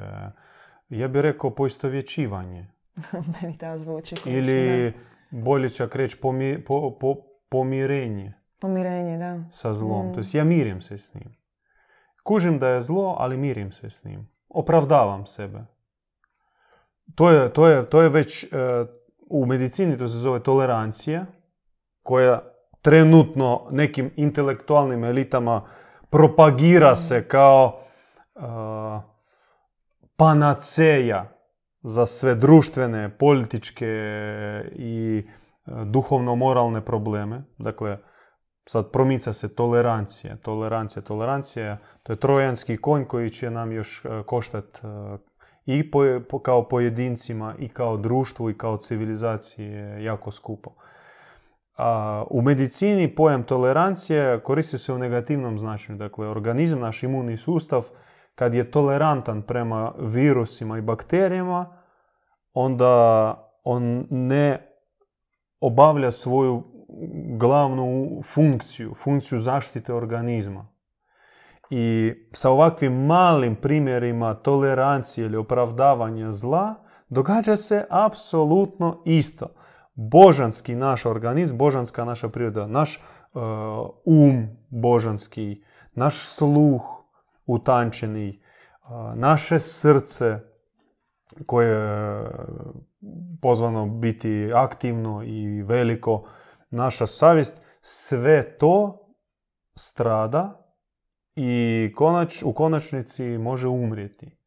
[0.89, 2.67] Ja bih rekao poistovjećivanje.
[3.41, 4.15] Meni ta zvuči.
[4.25, 4.93] Ili
[5.29, 7.15] bolje čak reći pomi- po- po-
[7.49, 9.39] pomirenje Pomirenje, da.
[9.51, 10.09] sa zlom.
[10.09, 10.13] Mm.
[10.13, 11.35] To jest ja mirim se s njim.
[12.23, 14.29] Kužim da je zlo, ali mirim se s njim.
[14.49, 15.65] Opravdavam sebe.
[17.15, 18.47] To je, to je, to je već, e,
[19.29, 21.25] u medicini to se zove tolerancija,
[22.03, 22.41] koja
[22.81, 25.61] trenutno nekim intelektualnim elitama
[26.09, 27.79] propagira se kao
[28.35, 28.39] e,
[30.15, 31.25] panaceja
[31.81, 33.85] za sve društvene, političke
[34.71, 37.43] i e, duhovno-moralne probleme.
[37.57, 37.97] Dakle,
[38.65, 41.77] sad promica se tolerancija, tolerancija, tolerancija.
[42.03, 44.79] To je trojanski konj koji će nam još koštati
[45.65, 50.71] i po, po- kao pojedincima i kao društvu i kao civilizaciji je jako skupo.
[51.77, 55.97] A, u medicini pojam tolerancije koristi se u negativnom značenju.
[55.97, 57.87] Dakle, organizam, naš imunni sustav,
[58.35, 61.77] kad je tolerantan prema virusima i bakterijama,
[62.53, 64.75] onda on ne
[65.59, 66.63] obavlja svoju
[67.37, 70.67] glavnu funkciju, funkciju zaštite organizma.
[71.69, 76.75] I sa ovakvim malim primjerima tolerancije ili opravdavanja zla
[77.09, 79.47] događa se apsolutno isto.
[79.95, 82.99] Božanski naš organizam, božanska naša priroda, naš e,
[84.05, 85.63] um božanski,
[85.95, 86.81] naš sluh
[87.45, 88.39] utančeni, e,
[89.15, 90.39] naše srce
[91.45, 92.29] koje je
[93.41, 96.23] pozvano biti aktivno i veliko,
[96.69, 99.05] naša savjest, sve to
[99.75, 100.68] strada
[101.41, 104.37] i konač, u konačnici može umrijeti.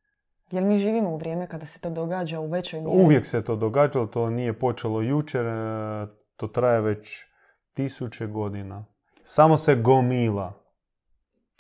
[0.51, 3.03] Jel mi živimo u vrijeme kada se to događa u većoj mjeri?
[3.03, 7.25] Uvijek se to događalo, to nije počelo jučer, e, to traje već
[7.75, 8.85] tisuće godina.
[9.25, 10.53] Samo se gomila.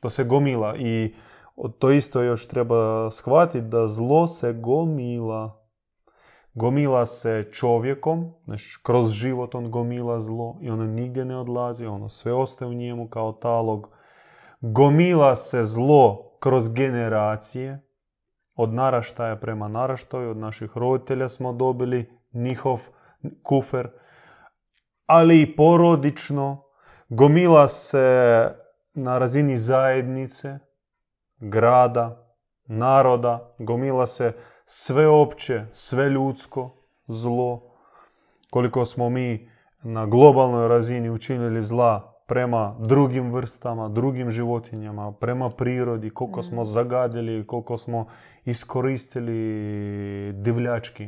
[0.00, 1.14] To se gomila i
[1.78, 5.62] to isto još treba shvatiti da zlo se gomila.
[6.54, 12.08] Gomila se čovjekom, znači kroz život on gomila zlo i ono nigdje ne odlazi, ono
[12.08, 14.01] sve ostaje u njemu kao talog.
[14.62, 17.80] Gomila se zlo kroz generacije,
[18.54, 22.80] od naraštaja prema naraštaju, od naših roditelja smo dobili njihov
[23.42, 23.90] kufer,
[25.06, 26.64] ali i porodično,
[27.08, 28.48] gomila se
[28.94, 30.58] na razini zajednice,
[31.36, 34.32] grada, naroda, gomila se
[34.66, 36.70] sveopće, sve ljudsko
[37.06, 37.62] zlo,
[38.50, 39.50] koliko smo mi
[39.82, 47.46] na globalnoj razini učinili zla prema drugim vrstama, drugim životinjama, prema prirodi, koliko smo zagadili,
[47.46, 48.06] koliko smo
[48.44, 51.04] iskoristili divljački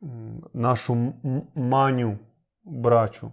[0.00, 0.94] mm, našu
[1.54, 2.16] manju
[2.62, 3.26] braću.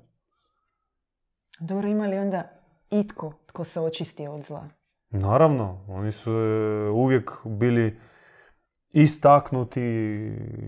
[1.59, 2.43] Dobro, ima li onda
[2.89, 4.69] itko tko se očistio od zla?
[5.09, 7.99] Naravno, oni su e, uvijek bili
[8.93, 9.81] istaknuti,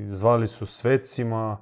[0.10, 1.58] zvali su svecima,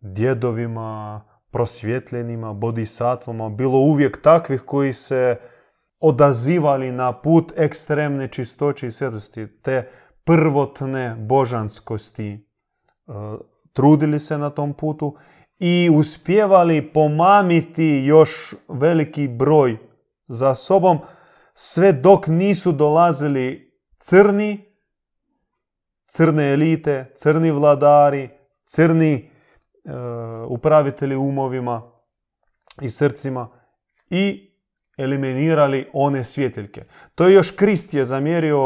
[0.00, 3.48] djedovima, prosvjetljenima, bodhisattvama.
[3.48, 5.36] Bilo uvijek takvih koji se
[6.00, 9.90] odazivali na put ekstremne čistoće i svetosti, te
[10.24, 12.28] prvotne božanskosti.
[12.28, 12.40] E,
[13.72, 15.16] Trudili se na tom putu
[15.58, 19.78] i uspjevali pomamiti još veliki broj
[20.28, 20.98] za sobom,
[21.54, 24.74] sve dok nisu dolazili crni,
[26.06, 28.28] crne elite, crni vladari,
[28.64, 29.29] crni
[30.48, 31.82] upravitelji umovima
[32.80, 33.48] i srcima
[34.10, 34.50] i
[34.98, 36.84] eliminirali one svjetiljke.
[37.14, 38.60] To je još Krist je zamjerio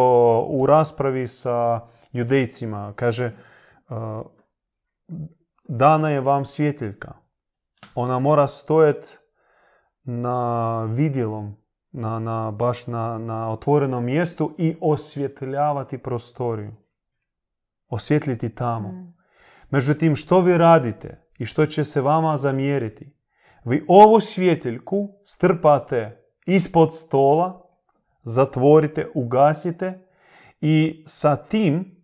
[0.48, 1.80] u raspravi sa
[2.12, 2.92] judejcima.
[2.96, 3.32] Kaže, e,
[5.68, 7.12] dana je vam svjetiljka.
[7.94, 9.16] Ona mora stojati
[10.02, 11.56] na vidjelom,
[11.92, 16.72] na, na, baš na, na otvorenom mjestu i osvjetljavati prostoriju.
[17.88, 19.14] Osvjetliti tamo.
[19.70, 23.16] Međutim, što vi radite i što će se vama zamjeriti?
[23.64, 27.66] Vi ovu svjetiljku strpate ispod stola,
[28.22, 30.06] zatvorite, ugasite
[30.60, 31.94] i sa tim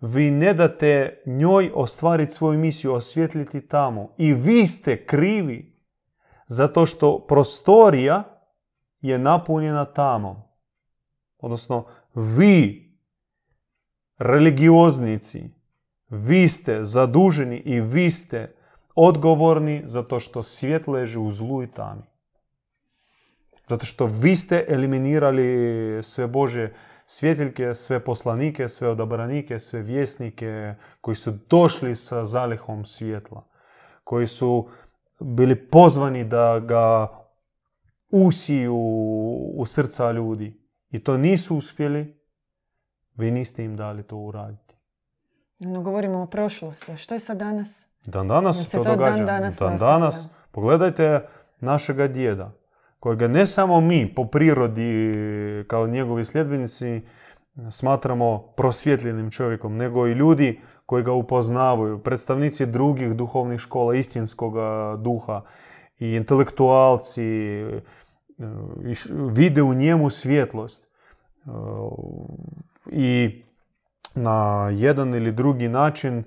[0.00, 4.14] vi ne date njoj ostvariti svoju misiju, osvjetliti tamo.
[4.18, 5.80] I vi ste krivi
[6.46, 8.24] zato što prostorija
[9.00, 10.50] je napunjena tamo.
[11.38, 12.90] Odnosno, vi,
[14.18, 15.50] religioznici,
[16.10, 18.54] vi ste zaduženi i vi ste
[18.94, 22.02] odgovorni zato što svijet leži u zlu i tami.
[23.68, 26.72] Zato što vi ste eliminirali sve Bože
[27.06, 33.46] svjetiljke, sve poslanike, sve odabranike, sve vjesnike koji su došli sa zalihom svjetla.
[34.04, 34.68] Koji su
[35.20, 37.08] bili pozvani da ga
[38.10, 38.76] usiju
[39.54, 40.60] u srca ljudi.
[40.90, 42.20] I to nisu uspjeli,
[43.16, 44.69] vi niste im dali to uraditi.
[45.60, 46.96] No, govorimo o prošlosti.
[46.96, 47.88] Što je sad danas?
[48.06, 49.24] Dan danas se to to dan događa.
[49.24, 50.28] danas dan danas.
[50.50, 51.26] Pogledajte
[51.60, 52.52] našega djeda,
[53.00, 57.00] kojega ne samo mi po prirodi kao njegovi sljedbenici
[57.70, 64.54] smatramo prosvjetljenim čovjekom, nego i ljudi koji ga upoznavaju, predstavnici drugih duhovnih škola, istinskog
[64.98, 65.42] duha
[65.98, 67.80] i intelektualci e,
[69.32, 70.84] vide u njemu svjetlost.
[70.84, 71.50] E,
[72.86, 73.42] I
[74.22, 76.24] na jedan ili drugi način e,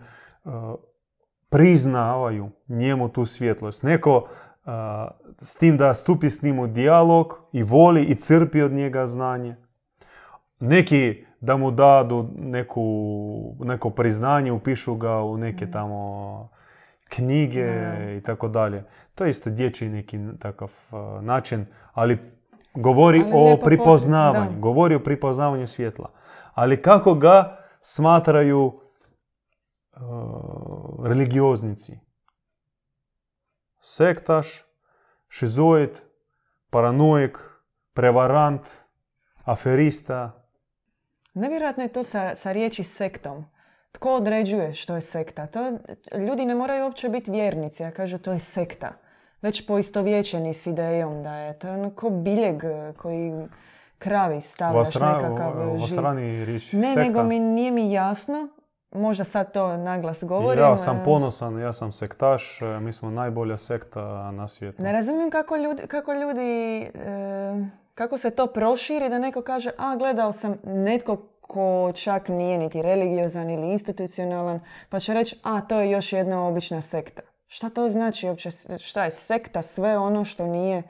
[1.49, 3.83] priznavaju njemu tu svjetlost.
[3.83, 4.27] Neko
[4.65, 5.07] a,
[5.41, 9.55] s tim da stupi s njim u dijalog i voli i crpi od njega znanje.
[10.59, 12.83] Neki da mu dadu neku,
[13.59, 16.49] neko priznanje, upišu ga u neke tamo
[17.09, 17.67] knjige
[18.17, 18.83] i tako dalje.
[19.15, 22.17] To je isto dječji neki takav a, način, ali
[22.75, 24.59] govori Ali o lijepo po- pripoznavanju, da.
[24.59, 26.09] govori o pripoznavanju svjetla.
[26.53, 28.73] Ali kako ga smatraju uh,
[31.05, 31.99] religioznici?
[33.81, 34.63] Sektaš,
[35.27, 35.89] šizoid,
[36.69, 37.37] paranoik,
[37.93, 38.69] prevarant,
[39.43, 40.31] aferista.
[41.33, 43.45] Nevjerojatno je to sa, sa riječi sektom.
[43.91, 45.47] Tko određuje što je sekta?
[45.47, 45.77] To,
[46.17, 48.91] ljudi ne moraju uopće biti vjernici, a kažu to je sekta.
[49.41, 52.63] Već poistovjećeni s idejom da je to je ono ko biljeg
[52.97, 53.47] koji
[54.03, 55.87] kravi stavljaš nekakav u živ.
[55.87, 57.01] strani riječ Ne, sekta.
[57.01, 58.47] nego mi nije mi jasno,
[58.91, 60.63] možda sad to naglas govorim.
[60.63, 64.83] Ja sam ponosan, ja sam sektaš, e, mi smo najbolja sekta na svijetu.
[64.83, 69.95] Ne razumijem kako ljudi, kako ljudi, e, kako se to proširi da neko kaže, a
[69.95, 75.79] gledao sam netko ko čak nije niti religiozan ili institucionalan, pa će reći, a to
[75.79, 77.21] je još jedna obična sekta.
[77.47, 78.49] Šta to znači uopće?
[78.79, 79.61] Šta je sekta?
[79.61, 80.83] Sve ono što nije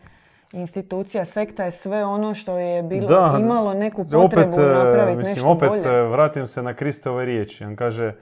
[0.54, 1.26] institucija.
[1.26, 5.36] Sekta je sve ono što je bilo, Da, imalo neku opet, potrebu e, napraviti mislim,
[5.36, 5.88] nešto opet bolje.
[5.88, 7.64] e, vratim se na Kristove riječi.
[7.64, 8.14] On kaže,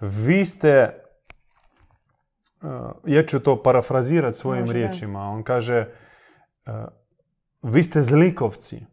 [0.00, 0.92] vi ste, e,
[3.06, 4.78] ja ću to parafrazirati svojim Može, da.
[4.78, 5.20] riječima.
[5.20, 5.86] On kaže,
[6.66, 6.70] e,
[7.62, 8.86] vi ste zlikovci,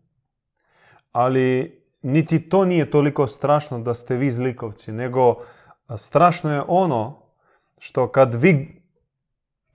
[1.12, 5.36] ali niti to nije toliko strašno da ste vi zlikovci, nego
[5.97, 7.21] strašno je ono
[7.80, 8.79] što kad vi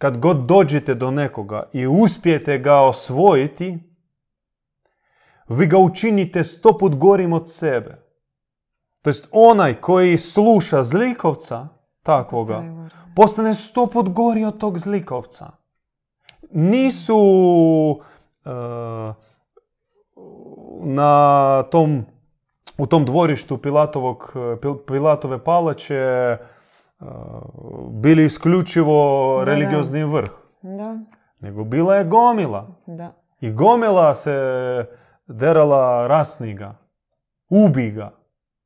[0.04, 3.78] kad god dođete do nekoga i uspijete ga osvojiti,
[5.48, 8.04] vi ga učinite sto put gorim od sebe.
[9.02, 11.68] To jest onaj koji sluša zlikovca
[12.02, 12.62] takvoga,
[13.16, 15.50] postane sto put gori od tog zlikovca.
[16.50, 17.20] Nisu
[18.44, 18.50] e,
[20.82, 22.04] na tom,
[22.78, 26.53] u tom dvorištu Pilatovog, Pil- Pilatove palače e,
[27.92, 28.96] bili isključivo
[29.38, 29.50] Da, da.
[29.50, 30.30] religiozni vrh.
[30.62, 30.98] Da,
[31.40, 32.76] Nego bila je gomila.
[32.86, 33.12] da.
[33.40, 34.32] I gomila se
[35.26, 36.74] derala raspniga.
[37.48, 38.10] Ubi ga.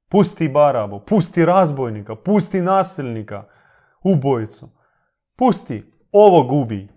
[0.08, 1.00] Pusti barabu.
[1.00, 2.14] Pusti razbojnika.
[2.16, 3.44] Pusti nasilnika.
[4.02, 4.68] Ubojicu.
[5.36, 5.84] Pusti.
[6.12, 6.88] Ovog ubi.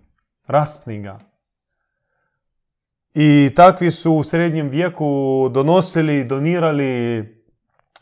[0.46, 1.18] Raspni ga.
[3.14, 5.06] I takvi su u srednjem vijeku
[5.48, 7.26] donosili, donirali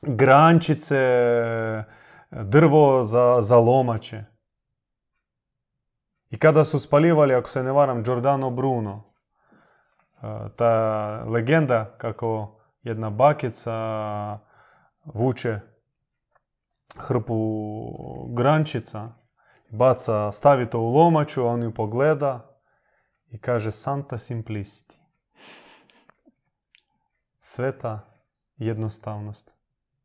[0.03, 0.97] grančice,
[2.31, 4.25] drvo za, za lomače.
[6.31, 10.27] I kada su spaljivali, ako se ne varam, Giordano Bruno, e,
[10.57, 10.75] ta
[11.25, 13.73] legenda kako jedna bakica
[15.05, 15.61] vuče
[16.99, 17.37] hrpu
[18.35, 19.09] grančica,
[19.71, 22.61] baca, stavi to u lomaču, on ju pogleda
[23.27, 24.95] i kaže Santa Simplicity.
[27.41, 28.01] Sveta
[28.57, 29.55] jednostavnost.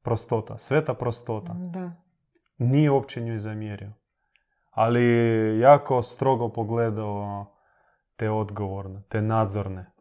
[0.02, 0.58] Prostota.
[0.58, 1.54] Sveta prostota.
[1.58, 2.05] da.
[2.58, 3.92] Nije uopće njoj zamjerio.
[4.72, 5.06] ali
[5.60, 7.46] jako strogo pogledao
[8.16, 9.92] te odgovorne, te nadzorne.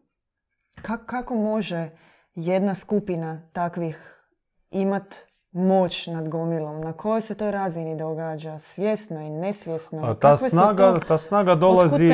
[1.07, 1.91] kako može
[2.35, 4.25] jedna skupina takvih
[4.71, 5.15] imat
[5.53, 6.81] moć nad gomilom?
[6.81, 8.59] Na kojoj se to razini događa?
[8.59, 10.15] Svjesno i nesvjesno?
[10.15, 12.09] ta, snaga, ta snaga dolazi,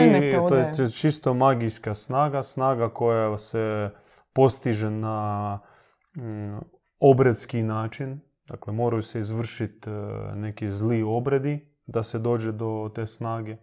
[0.49, 3.91] to je čisto magijska snaga, snaga koja se
[4.32, 5.59] postiže na
[6.16, 6.59] mm,
[7.01, 8.20] obredski način.
[8.51, 9.92] Dakle, moraju se izvršiti e,
[10.34, 13.57] neki zli obredi da se dođe do te snage.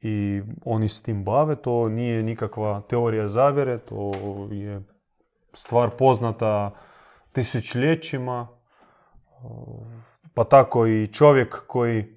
[0.00, 4.12] I oni s tim bave, to nije nikakva teorija zavjere, to
[4.50, 4.82] je
[5.52, 6.70] stvar poznata
[7.32, 8.48] tisućljećima.
[10.34, 12.16] Pa tako i čovjek koji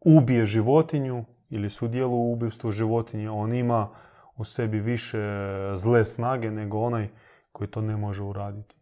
[0.00, 3.88] ubije životinju ili sudjelu u ubivstvu životinje, on ima
[4.36, 5.18] u sebi više
[5.74, 7.08] zle snage nego onaj
[7.52, 8.74] koji to ne može uraditi.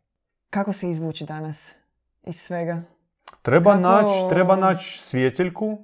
[0.50, 1.81] Kako se izvući danas
[2.22, 2.82] iz svega?
[3.42, 5.78] Treba naći treba naći svjetiljku,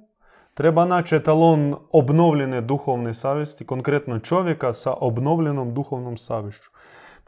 [0.53, 6.69] treba naći etalon obnovljene duhovne savjesti, konkretno čovjeka sa obnovljenom duhovnom savješću.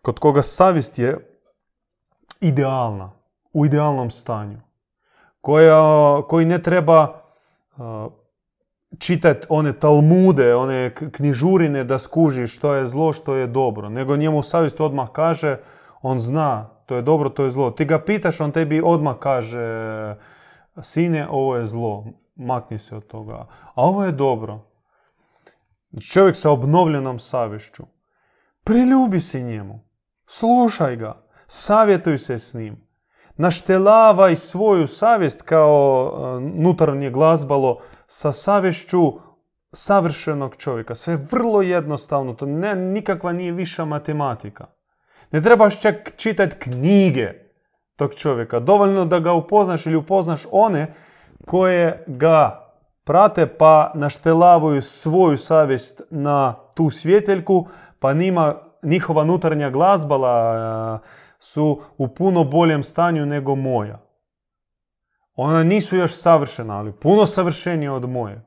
[0.01, 1.38] Kod koga savjest je
[2.41, 3.12] idealna,
[3.53, 4.57] u idealnom stanju,
[5.41, 7.22] koja, koji ne treba
[8.99, 14.41] čitati one talmude, one knjižurine da skuži što je zlo, što je dobro, nego njemu
[14.41, 15.57] savjest odmah kaže,
[16.01, 17.72] on zna, to je dobro, to je zlo.
[17.72, 20.16] Ti ga pitaš, on tebi odmah kaže,
[20.82, 23.48] sine, ovo je zlo, makni se od toga.
[23.76, 24.60] A ovo je dobro.
[26.12, 27.84] Čovjek sa obnovljenom savješću.
[28.64, 29.80] Priljubi se njemu.
[30.26, 31.24] Slušaj ga.
[31.48, 32.88] Savjetuj se s njim.
[33.38, 39.14] Naštelavaj svoju savjest kao e, nutarnje glazbalo sa savješću
[39.72, 40.96] savršenog čovjeka.
[40.96, 42.34] Sve je vrlo jednostavno.
[42.34, 44.80] To ne, nikakva nije viša matematika.
[45.32, 47.34] Ne trebaš čak čitati knjige
[47.95, 48.59] tog čovjeka.
[48.59, 50.93] Dovoljno da ga upoznaš ili upoznaš one
[51.45, 52.71] koje ga
[53.03, 57.67] prate pa naštelavaju svoju savjest na tu svjeteljku
[57.99, 60.99] pa nima, njihova nutarnja glazbala
[61.39, 63.99] su u puno boljem stanju nego moja.
[65.36, 68.41] Ona nisu još savršena, ali puno savršenije od moje.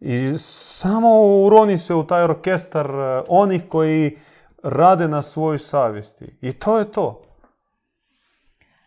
[0.00, 4.18] I samo uroni se u taj orkestar e, onih koji
[4.62, 6.36] rade na svojoj savjesti.
[6.40, 7.22] I to je to.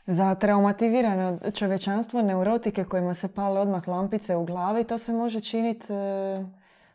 [0.08, 5.94] Za traumatizirano čovečanstvo, neurotike kojima se pale odmah lampice u glavi, to se može činiti
[5.94, 6.46] e,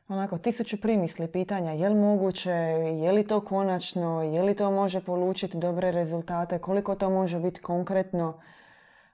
[0.09, 1.73] onako tisuću primisli pitanja.
[1.73, 6.95] Je li moguće, je li to konačno, je li to može polučiti dobre rezultate, koliko
[6.95, 8.41] to može biti konkretno.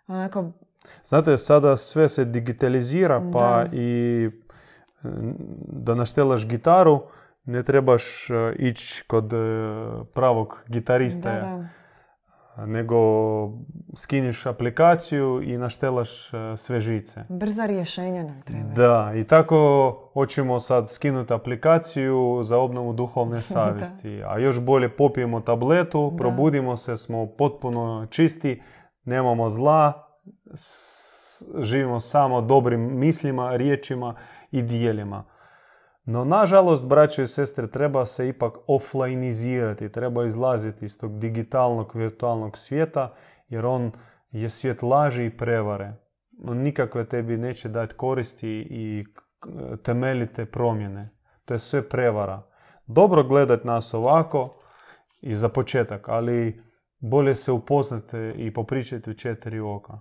[0.07, 0.45] Onako...
[1.05, 4.31] Znate, sada sve se digitalizira pa i
[5.69, 7.03] da naštelaš gitaru
[7.45, 9.37] ne trebaš e, ići kod e,
[10.15, 11.31] pravog gitarista.
[11.33, 11.69] Da, da
[12.57, 12.97] nego
[13.97, 17.25] skiniš aplikaciju i naštelaš e, sve žice.
[17.29, 18.69] Brza rješenja nam treba.
[18.69, 24.23] Da, i tako hoćemo sad skinuti aplikaciju za obnovu duhovne savjesti.
[24.27, 28.63] A još bolje popijemo tabletu, probudimo se, smo potpuno čisti,
[29.05, 29.93] nemamo zla,
[31.59, 34.15] živimo samo dobrim mislima, riječima
[34.51, 35.25] i dijelima.
[36.05, 42.59] No, nažalost, braće i sestre, treba se ipak offlineizirati, treba izlaziti iz tog digitalnog, virtualnog
[42.59, 43.15] svijeta,
[43.49, 43.93] jer on
[44.31, 45.93] je svijet laži i prevare.
[46.45, 49.05] On nikakve tebi neće dati koristi i
[49.83, 51.11] temeljite promjene.
[51.45, 52.43] To je sve prevara.
[52.87, 54.55] Dobro gledati nas ovako
[55.21, 56.63] i za početak, ali
[56.99, 59.99] bolje se upoznati i popričati u četiri oka.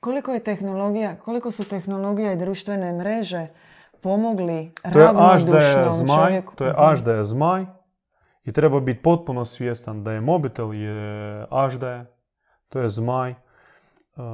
[0.00, 3.46] Koliko je tehnologija, koliko su tehnologija i društvene mreže
[4.02, 7.66] pomogli to je zmaj, To je až da je zmaj
[8.44, 12.06] i treba biti potpuno svjestan da je mobitel je až da je,
[12.68, 13.34] to je zmaj.
[14.16, 14.24] Uh,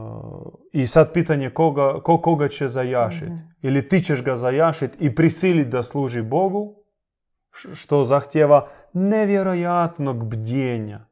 [0.72, 3.30] I sad pitanje koga, ko koga će zajašiti.
[3.30, 3.36] Mhm.
[3.62, 6.74] Ili ti ćeš ga zajašiti i prisiliti da služi Bogu,
[7.74, 11.06] što zahtjeva nevjerojatnog bdjenja,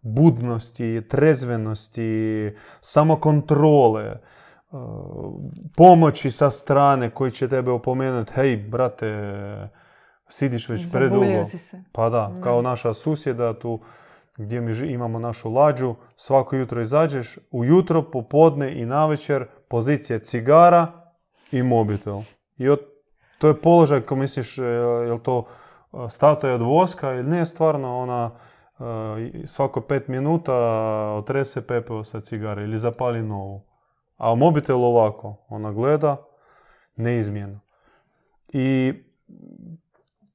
[0.00, 4.20] budnosti, trezvenosti, samokontrole,
[5.76, 9.08] pomoći sa strane koji će tebe opomenuti, hej brate,
[10.28, 11.44] sidiš već predugo.
[11.92, 13.80] Pa da, kao naša susjeda tu
[14.36, 20.92] gdje mi imamo našu lađu, svako jutro izađeš, ujutro, popodne i navečer, pozicija cigara
[21.52, 22.20] i mobitel.
[22.58, 22.80] I od,
[23.38, 25.44] to je položaj ko misliš, e, je to
[25.92, 28.30] e, stato je od voska ili ne, stvarno ona
[28.78, 30.54] e, svako pet minuta
[31.18, 33.65] otrese pepeo sa cigare ili zapali novu.
[34.16, 36.16] A mobitel ovako, ona gleda
[36.96, 37.60] neizmjeno.
[38.48, 38.94] I,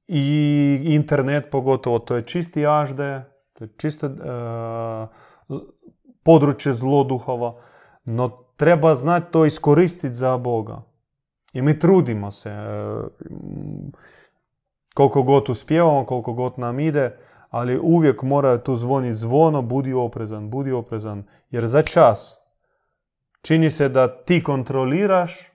[0.06, 2.98] I internet pogotovo, to je čisti HD,
[3.52, 5.08] to je čisto uh,
[6.22, 7.54] područje zloduhova,
[8.04, 10.82] no treba znati to iskoristiti za Boga.
[11.52, 12.50] I mi trudimo se.
[12.50, 13.02] e,
[14.94, 17.18] Koliko god uspijevamo, koliko god nam ide,
[17.50, 21.24] ali uvijek mora tu zvoniti zvono, budi oprezan, budi oprezan.
[21.50, 22.41] Jer za čas
[23.42, 25.52] čini se da ti kontroliraš,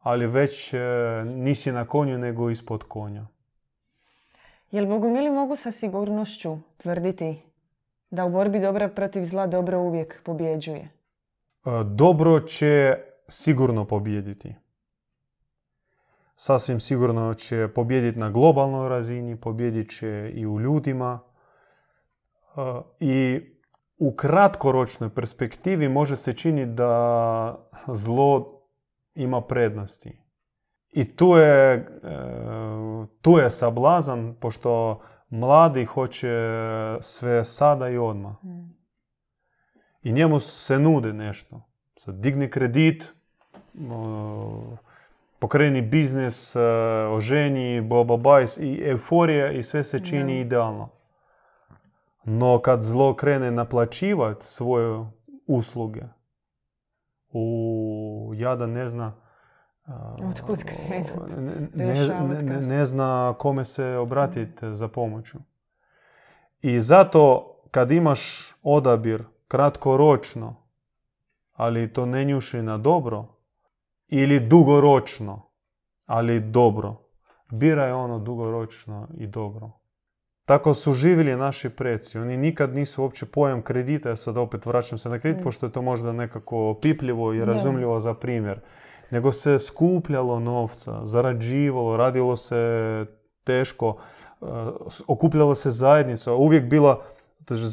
[0.00, 0.78] ali već e,
[1.24, 3.26] nisi na konju nego ispod konja.
[4.70, 7.42] Jel bogumili mogu sa sigurnošću tvrditi
[8.10, 10.80] da u borbi dobra protiv zla dobro uvijek pobjeđuje?
[10.80, 10.90] E,
[11.84, 12.96] Dobro će
[13.28, 14.54] sigurno pobijediti.
[16.36, 21.20] Sasvim sigurno će pobijediti na globalnoj razini, pobijedit će i u ljudima.
[22.56, 22.60] E,
[23.00, 23.40] I
[23.98, 28.62] u kratkoročnoj perspektivi može se činiti da zlo
[29.14, 30.20] ima prednosti.
[30.90, 31.86] I tu je, e,
[33.22, 36.28] tu je sablazan, pošto mladi hoće
[37.00, 38.34] sve sada i odmah.
[40.02, 41.62] I njemu se nude nešto.
[41.96, 43.12] Sad, digni kredit,
[45.38, 46.60] pokreni biznis, e,
[47.10, 50.97] oženi, bobabajs i euforija i sve se čini idealno.
[52.30, 55.06] No kad zlo krene naplaćivati svoje
[55.46, 56.02] usluge,
[57.32, 59.12] u jada ne zna
[60.30, 60.64] Otkud
[61.74, 62.08] ne,
[62.42, 65.38] ne, ne zna kome se obratiti za pomoću.
[66.60, 70.56] I zato kad imaš odabir kratkoročno,
[71.52, 73.24] ali to ne njuši na dobro,
[74.08, 75.50] ili dugoročno,
[76.06, 76.96] ali dobro,
[77.50, 79.77] biraj ono dugoročno i dobro.
[80.48, 82.18] Tako su živjeli naši preci.
[82.18, 85.44] Oni nikad nisu uopće pojam kredita, ja sad opet vraćam se na kredit, Mm.
[85.44, 88.60] pošto je to možda nekako pipljivo i razumljivo za primjer.
[89.10, 93.06] Nego se skupljalo novca, zarađivalo, radilo se
[93.44, 93.96] teško,
[94.42, 94.44] e,
[95.06, 97.02] okupljala se zajednica, uvijek bila,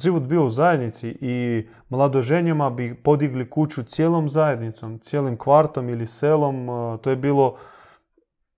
[0.01, 6.69] život bio u zajednici i mladoženjama bi podigli kuću cijelom zajednicom, cijelim kvartom ili selom,
[6.69, 7.55] e, to je bilo,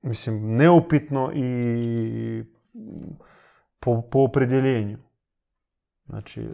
[0.02, 2.44] mislim, neupitno i
[3.80, 4.98] po, po opredjeljenju.
[6.06, 6.48] Znači,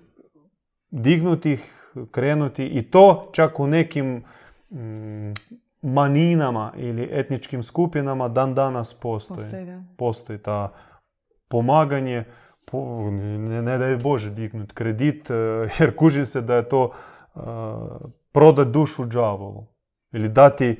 [0.92, 4.24] dignuti ih, krenuti i to čak u nekim
[4.70, 5.34] mm,
[5.82, 9.40] maninama ili etničkim skupinama dan danas postoji.
[9.40, 9.84] Postoji, da.
[9.98, 10.74] Postoji ta
[11.48, 12.24] pomaganje,
[12.66, 15.34] po- ne, ne daj Bože dignut kredit, e,
[15.80, 16.92] jer kuži se da je to
[17.36, 17.40] e,
[18.32, 19.66] prodat dušu đavolu.
[20.12, 20.78] Ili dati e,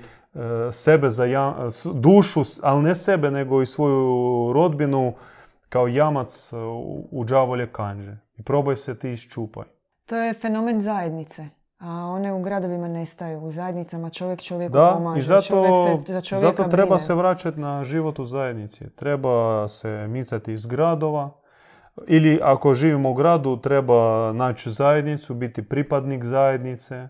[0.72, 5.14] sebe za ja- dušu, ali ne sebe, nego i svoju rodbinu
[5.74, 8.14] kao jamac e, u, u đavolje kanđe.
[8.38, 9.66] I probaj se ti iščupaj.
[10.06, 11.46] To je fenomen zajednice.
[11.80, 13.40] A one u gradovima nestaju.
[13.40, 15.20] U zajednicama čovjek čovjeku Da, pomaže.
[15.20, 17.00] i zato, čovjek se za čovjeka zato treba brine.
[17.00, 18.90] se vraćati na život u zajednici.
[18.90, 21.30] Treba se micati iz gradova.
[22.08, 27.08] Ili ako živimo u gradu, treba naći zajednicu, biti pripadnik zajednice,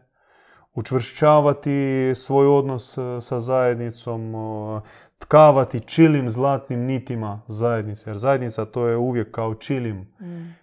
[0.74, 4.82] učvršćavati svoj odnos e, sa zajednicom, e,
[5.18, 8.10] tkavati čilim zlatnim nitima zajednice.
[8.10, 10.26] Jer zajednica to je uvijek kao čilim Mm.
[10.26, 10.54] e,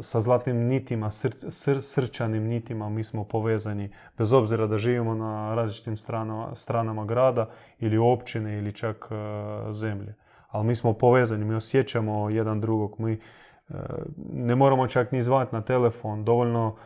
[0.00, 5.54] sa zlatnim nitima, sr- sr- srčanim nitima mi smo povezani, bez obzira da živimo na
[5.54, 9.08] različitim stranama, stranama grada ili općine ili čak
[9.70, 10.14] zemlje.
[10.48, 13.20] Ali mi smo povezani, mi osjećamo jedan drugog, mi
[14.32, 16.76] ne moramo čak ni zvati na telefon, dovoljno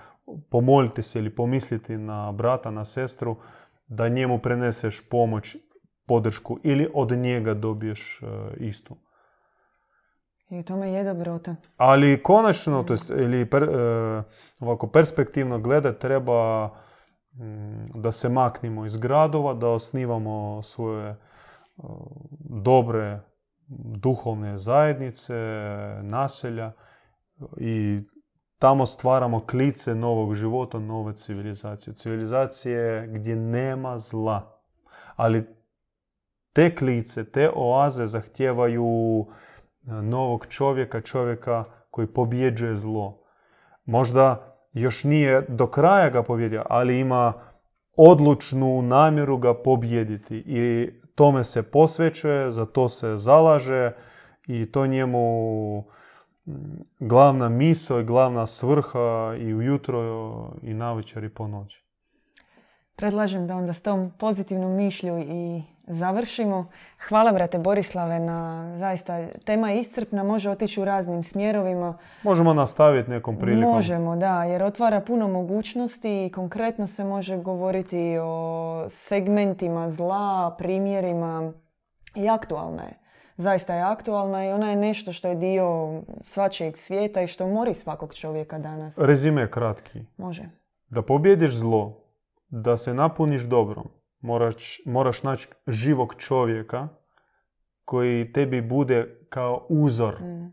[0.50, 3.36] pomoliti se ili pomisliti na brata, na sestru,
[3.86, 5.56] da njemu preneseš pomoć,
[6.06, 8.20] podršku ili od njega dobiješ
[8.56, 8.96] istu.
[10.50, 11.56] I u tome je dobrota.
[11.76, 13.68] Ali konačno, to jest, ili per-
[14.60, 16.70] ovako perspektivno gledat, treba
[17.94, 21.16] da se maknimo iz gradova, da osnivamo svoje
[22.50, 23.20] dobre
[23.78, 25.34] duhovne zajednice,
[26.02, 26.72] naselja
[27.56, 28.00] i
[28.60, 31.94] tamo stvaramo klice novog života, nove civilizacije.
[31.94, 34.60] Civilizacije gdje nema zla.
[35.16, 35.44] Ali
[36.52, 43.22] te klice, te oaze zahtijevaju e, novog čovjeka, čovjeka koji pobjeđuje zlo.
[43.84, 47.32] Možda još nije do kraja ga pobjedio, ali ima
[47.96, 53.92] odlučnu namjeru ga pobjediti i tome se posvećuje, za to se zalaže
[54.46, 55.84] i to njemu
[56.98, 60.00] glavna misao i glavna svrha i ujutro
[60.62, 61.84] i navečer i po noći.
[62.96, 66.70] Predlažem da onda s tom pozitivnom mišlju i završimo.
[67.08, 71.98] Hvala, brate Borislave, na zaista tema je iscrpna, može otići u raznim smjerovima.
[72.22, 73.72] Možemo nastaviti nekom prilikom.
[73.72, 81.52] Možemo, da, jer otvara puno mogućnosti i konkretno se može govoriti o segmentima zla, primjerima
[82.14, 82.99] i aktualna je.
[83.40, 87.74] Zaista je aktualna i ona je nešto što je dio svačijeg svijeta i što mori
[87.74, 88.98] svakog čovjeka danas.
[88.98, 90.00] Rezime je kratki.
[90.16, 90.42] Može.
[90.88, 92.04] Da pobjediš zlo,
[92.48, 93.88] da se napuniš dobrom,
[94.20, 96.88] Moraš, moraš naći živog čovjeka
[97.84, 100.22] koji tebi bude kao uzor.
[100.22, 100.52] Mm.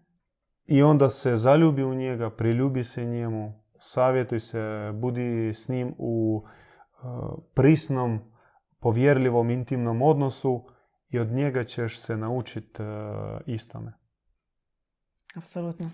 [0.65, 6.43] I onda se zaljubi u njega, priljubi se njemu, savjetuj se, budi s njim u
[6.43, 8.19] uh, prisnom,
[8.79, 10.76] povjerljivom, intimnom odnosu
[11.09, 12.87] i od njega ćeš se naučiti uh,
[13.45, 13.93] istome.
[15.35, 15.91] Apsolutno.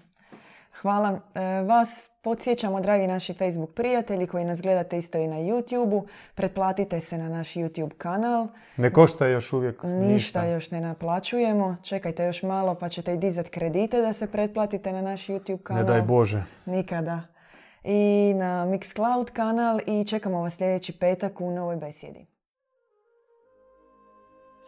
[0.81, 1.19] Hvala.
[1.35, 6.07] E, vas podsjećamo, dragi naši Facebook prijatelji koji nas gledate isto i na YouTube-u.
[6.35, 8.47] Pretplatite se na naš YouTube kanal.
[8.77, 10.45] Ne košta još uvijek Ništa, ništa.
[10.45, 11.77] još ne naplaćujemo.
[11.83, 15.83] Čekajte još malo pa ćete i dizat kredite da se pretplatite na naš YouTube kanal.
[15.83, 16.43] Ne daj Bože.
[16.65, 17.21] Nikada.
[17.83, 22.32] I na Mixcloud kanal i čekamo vas sljedeći petak u novoj besjedi.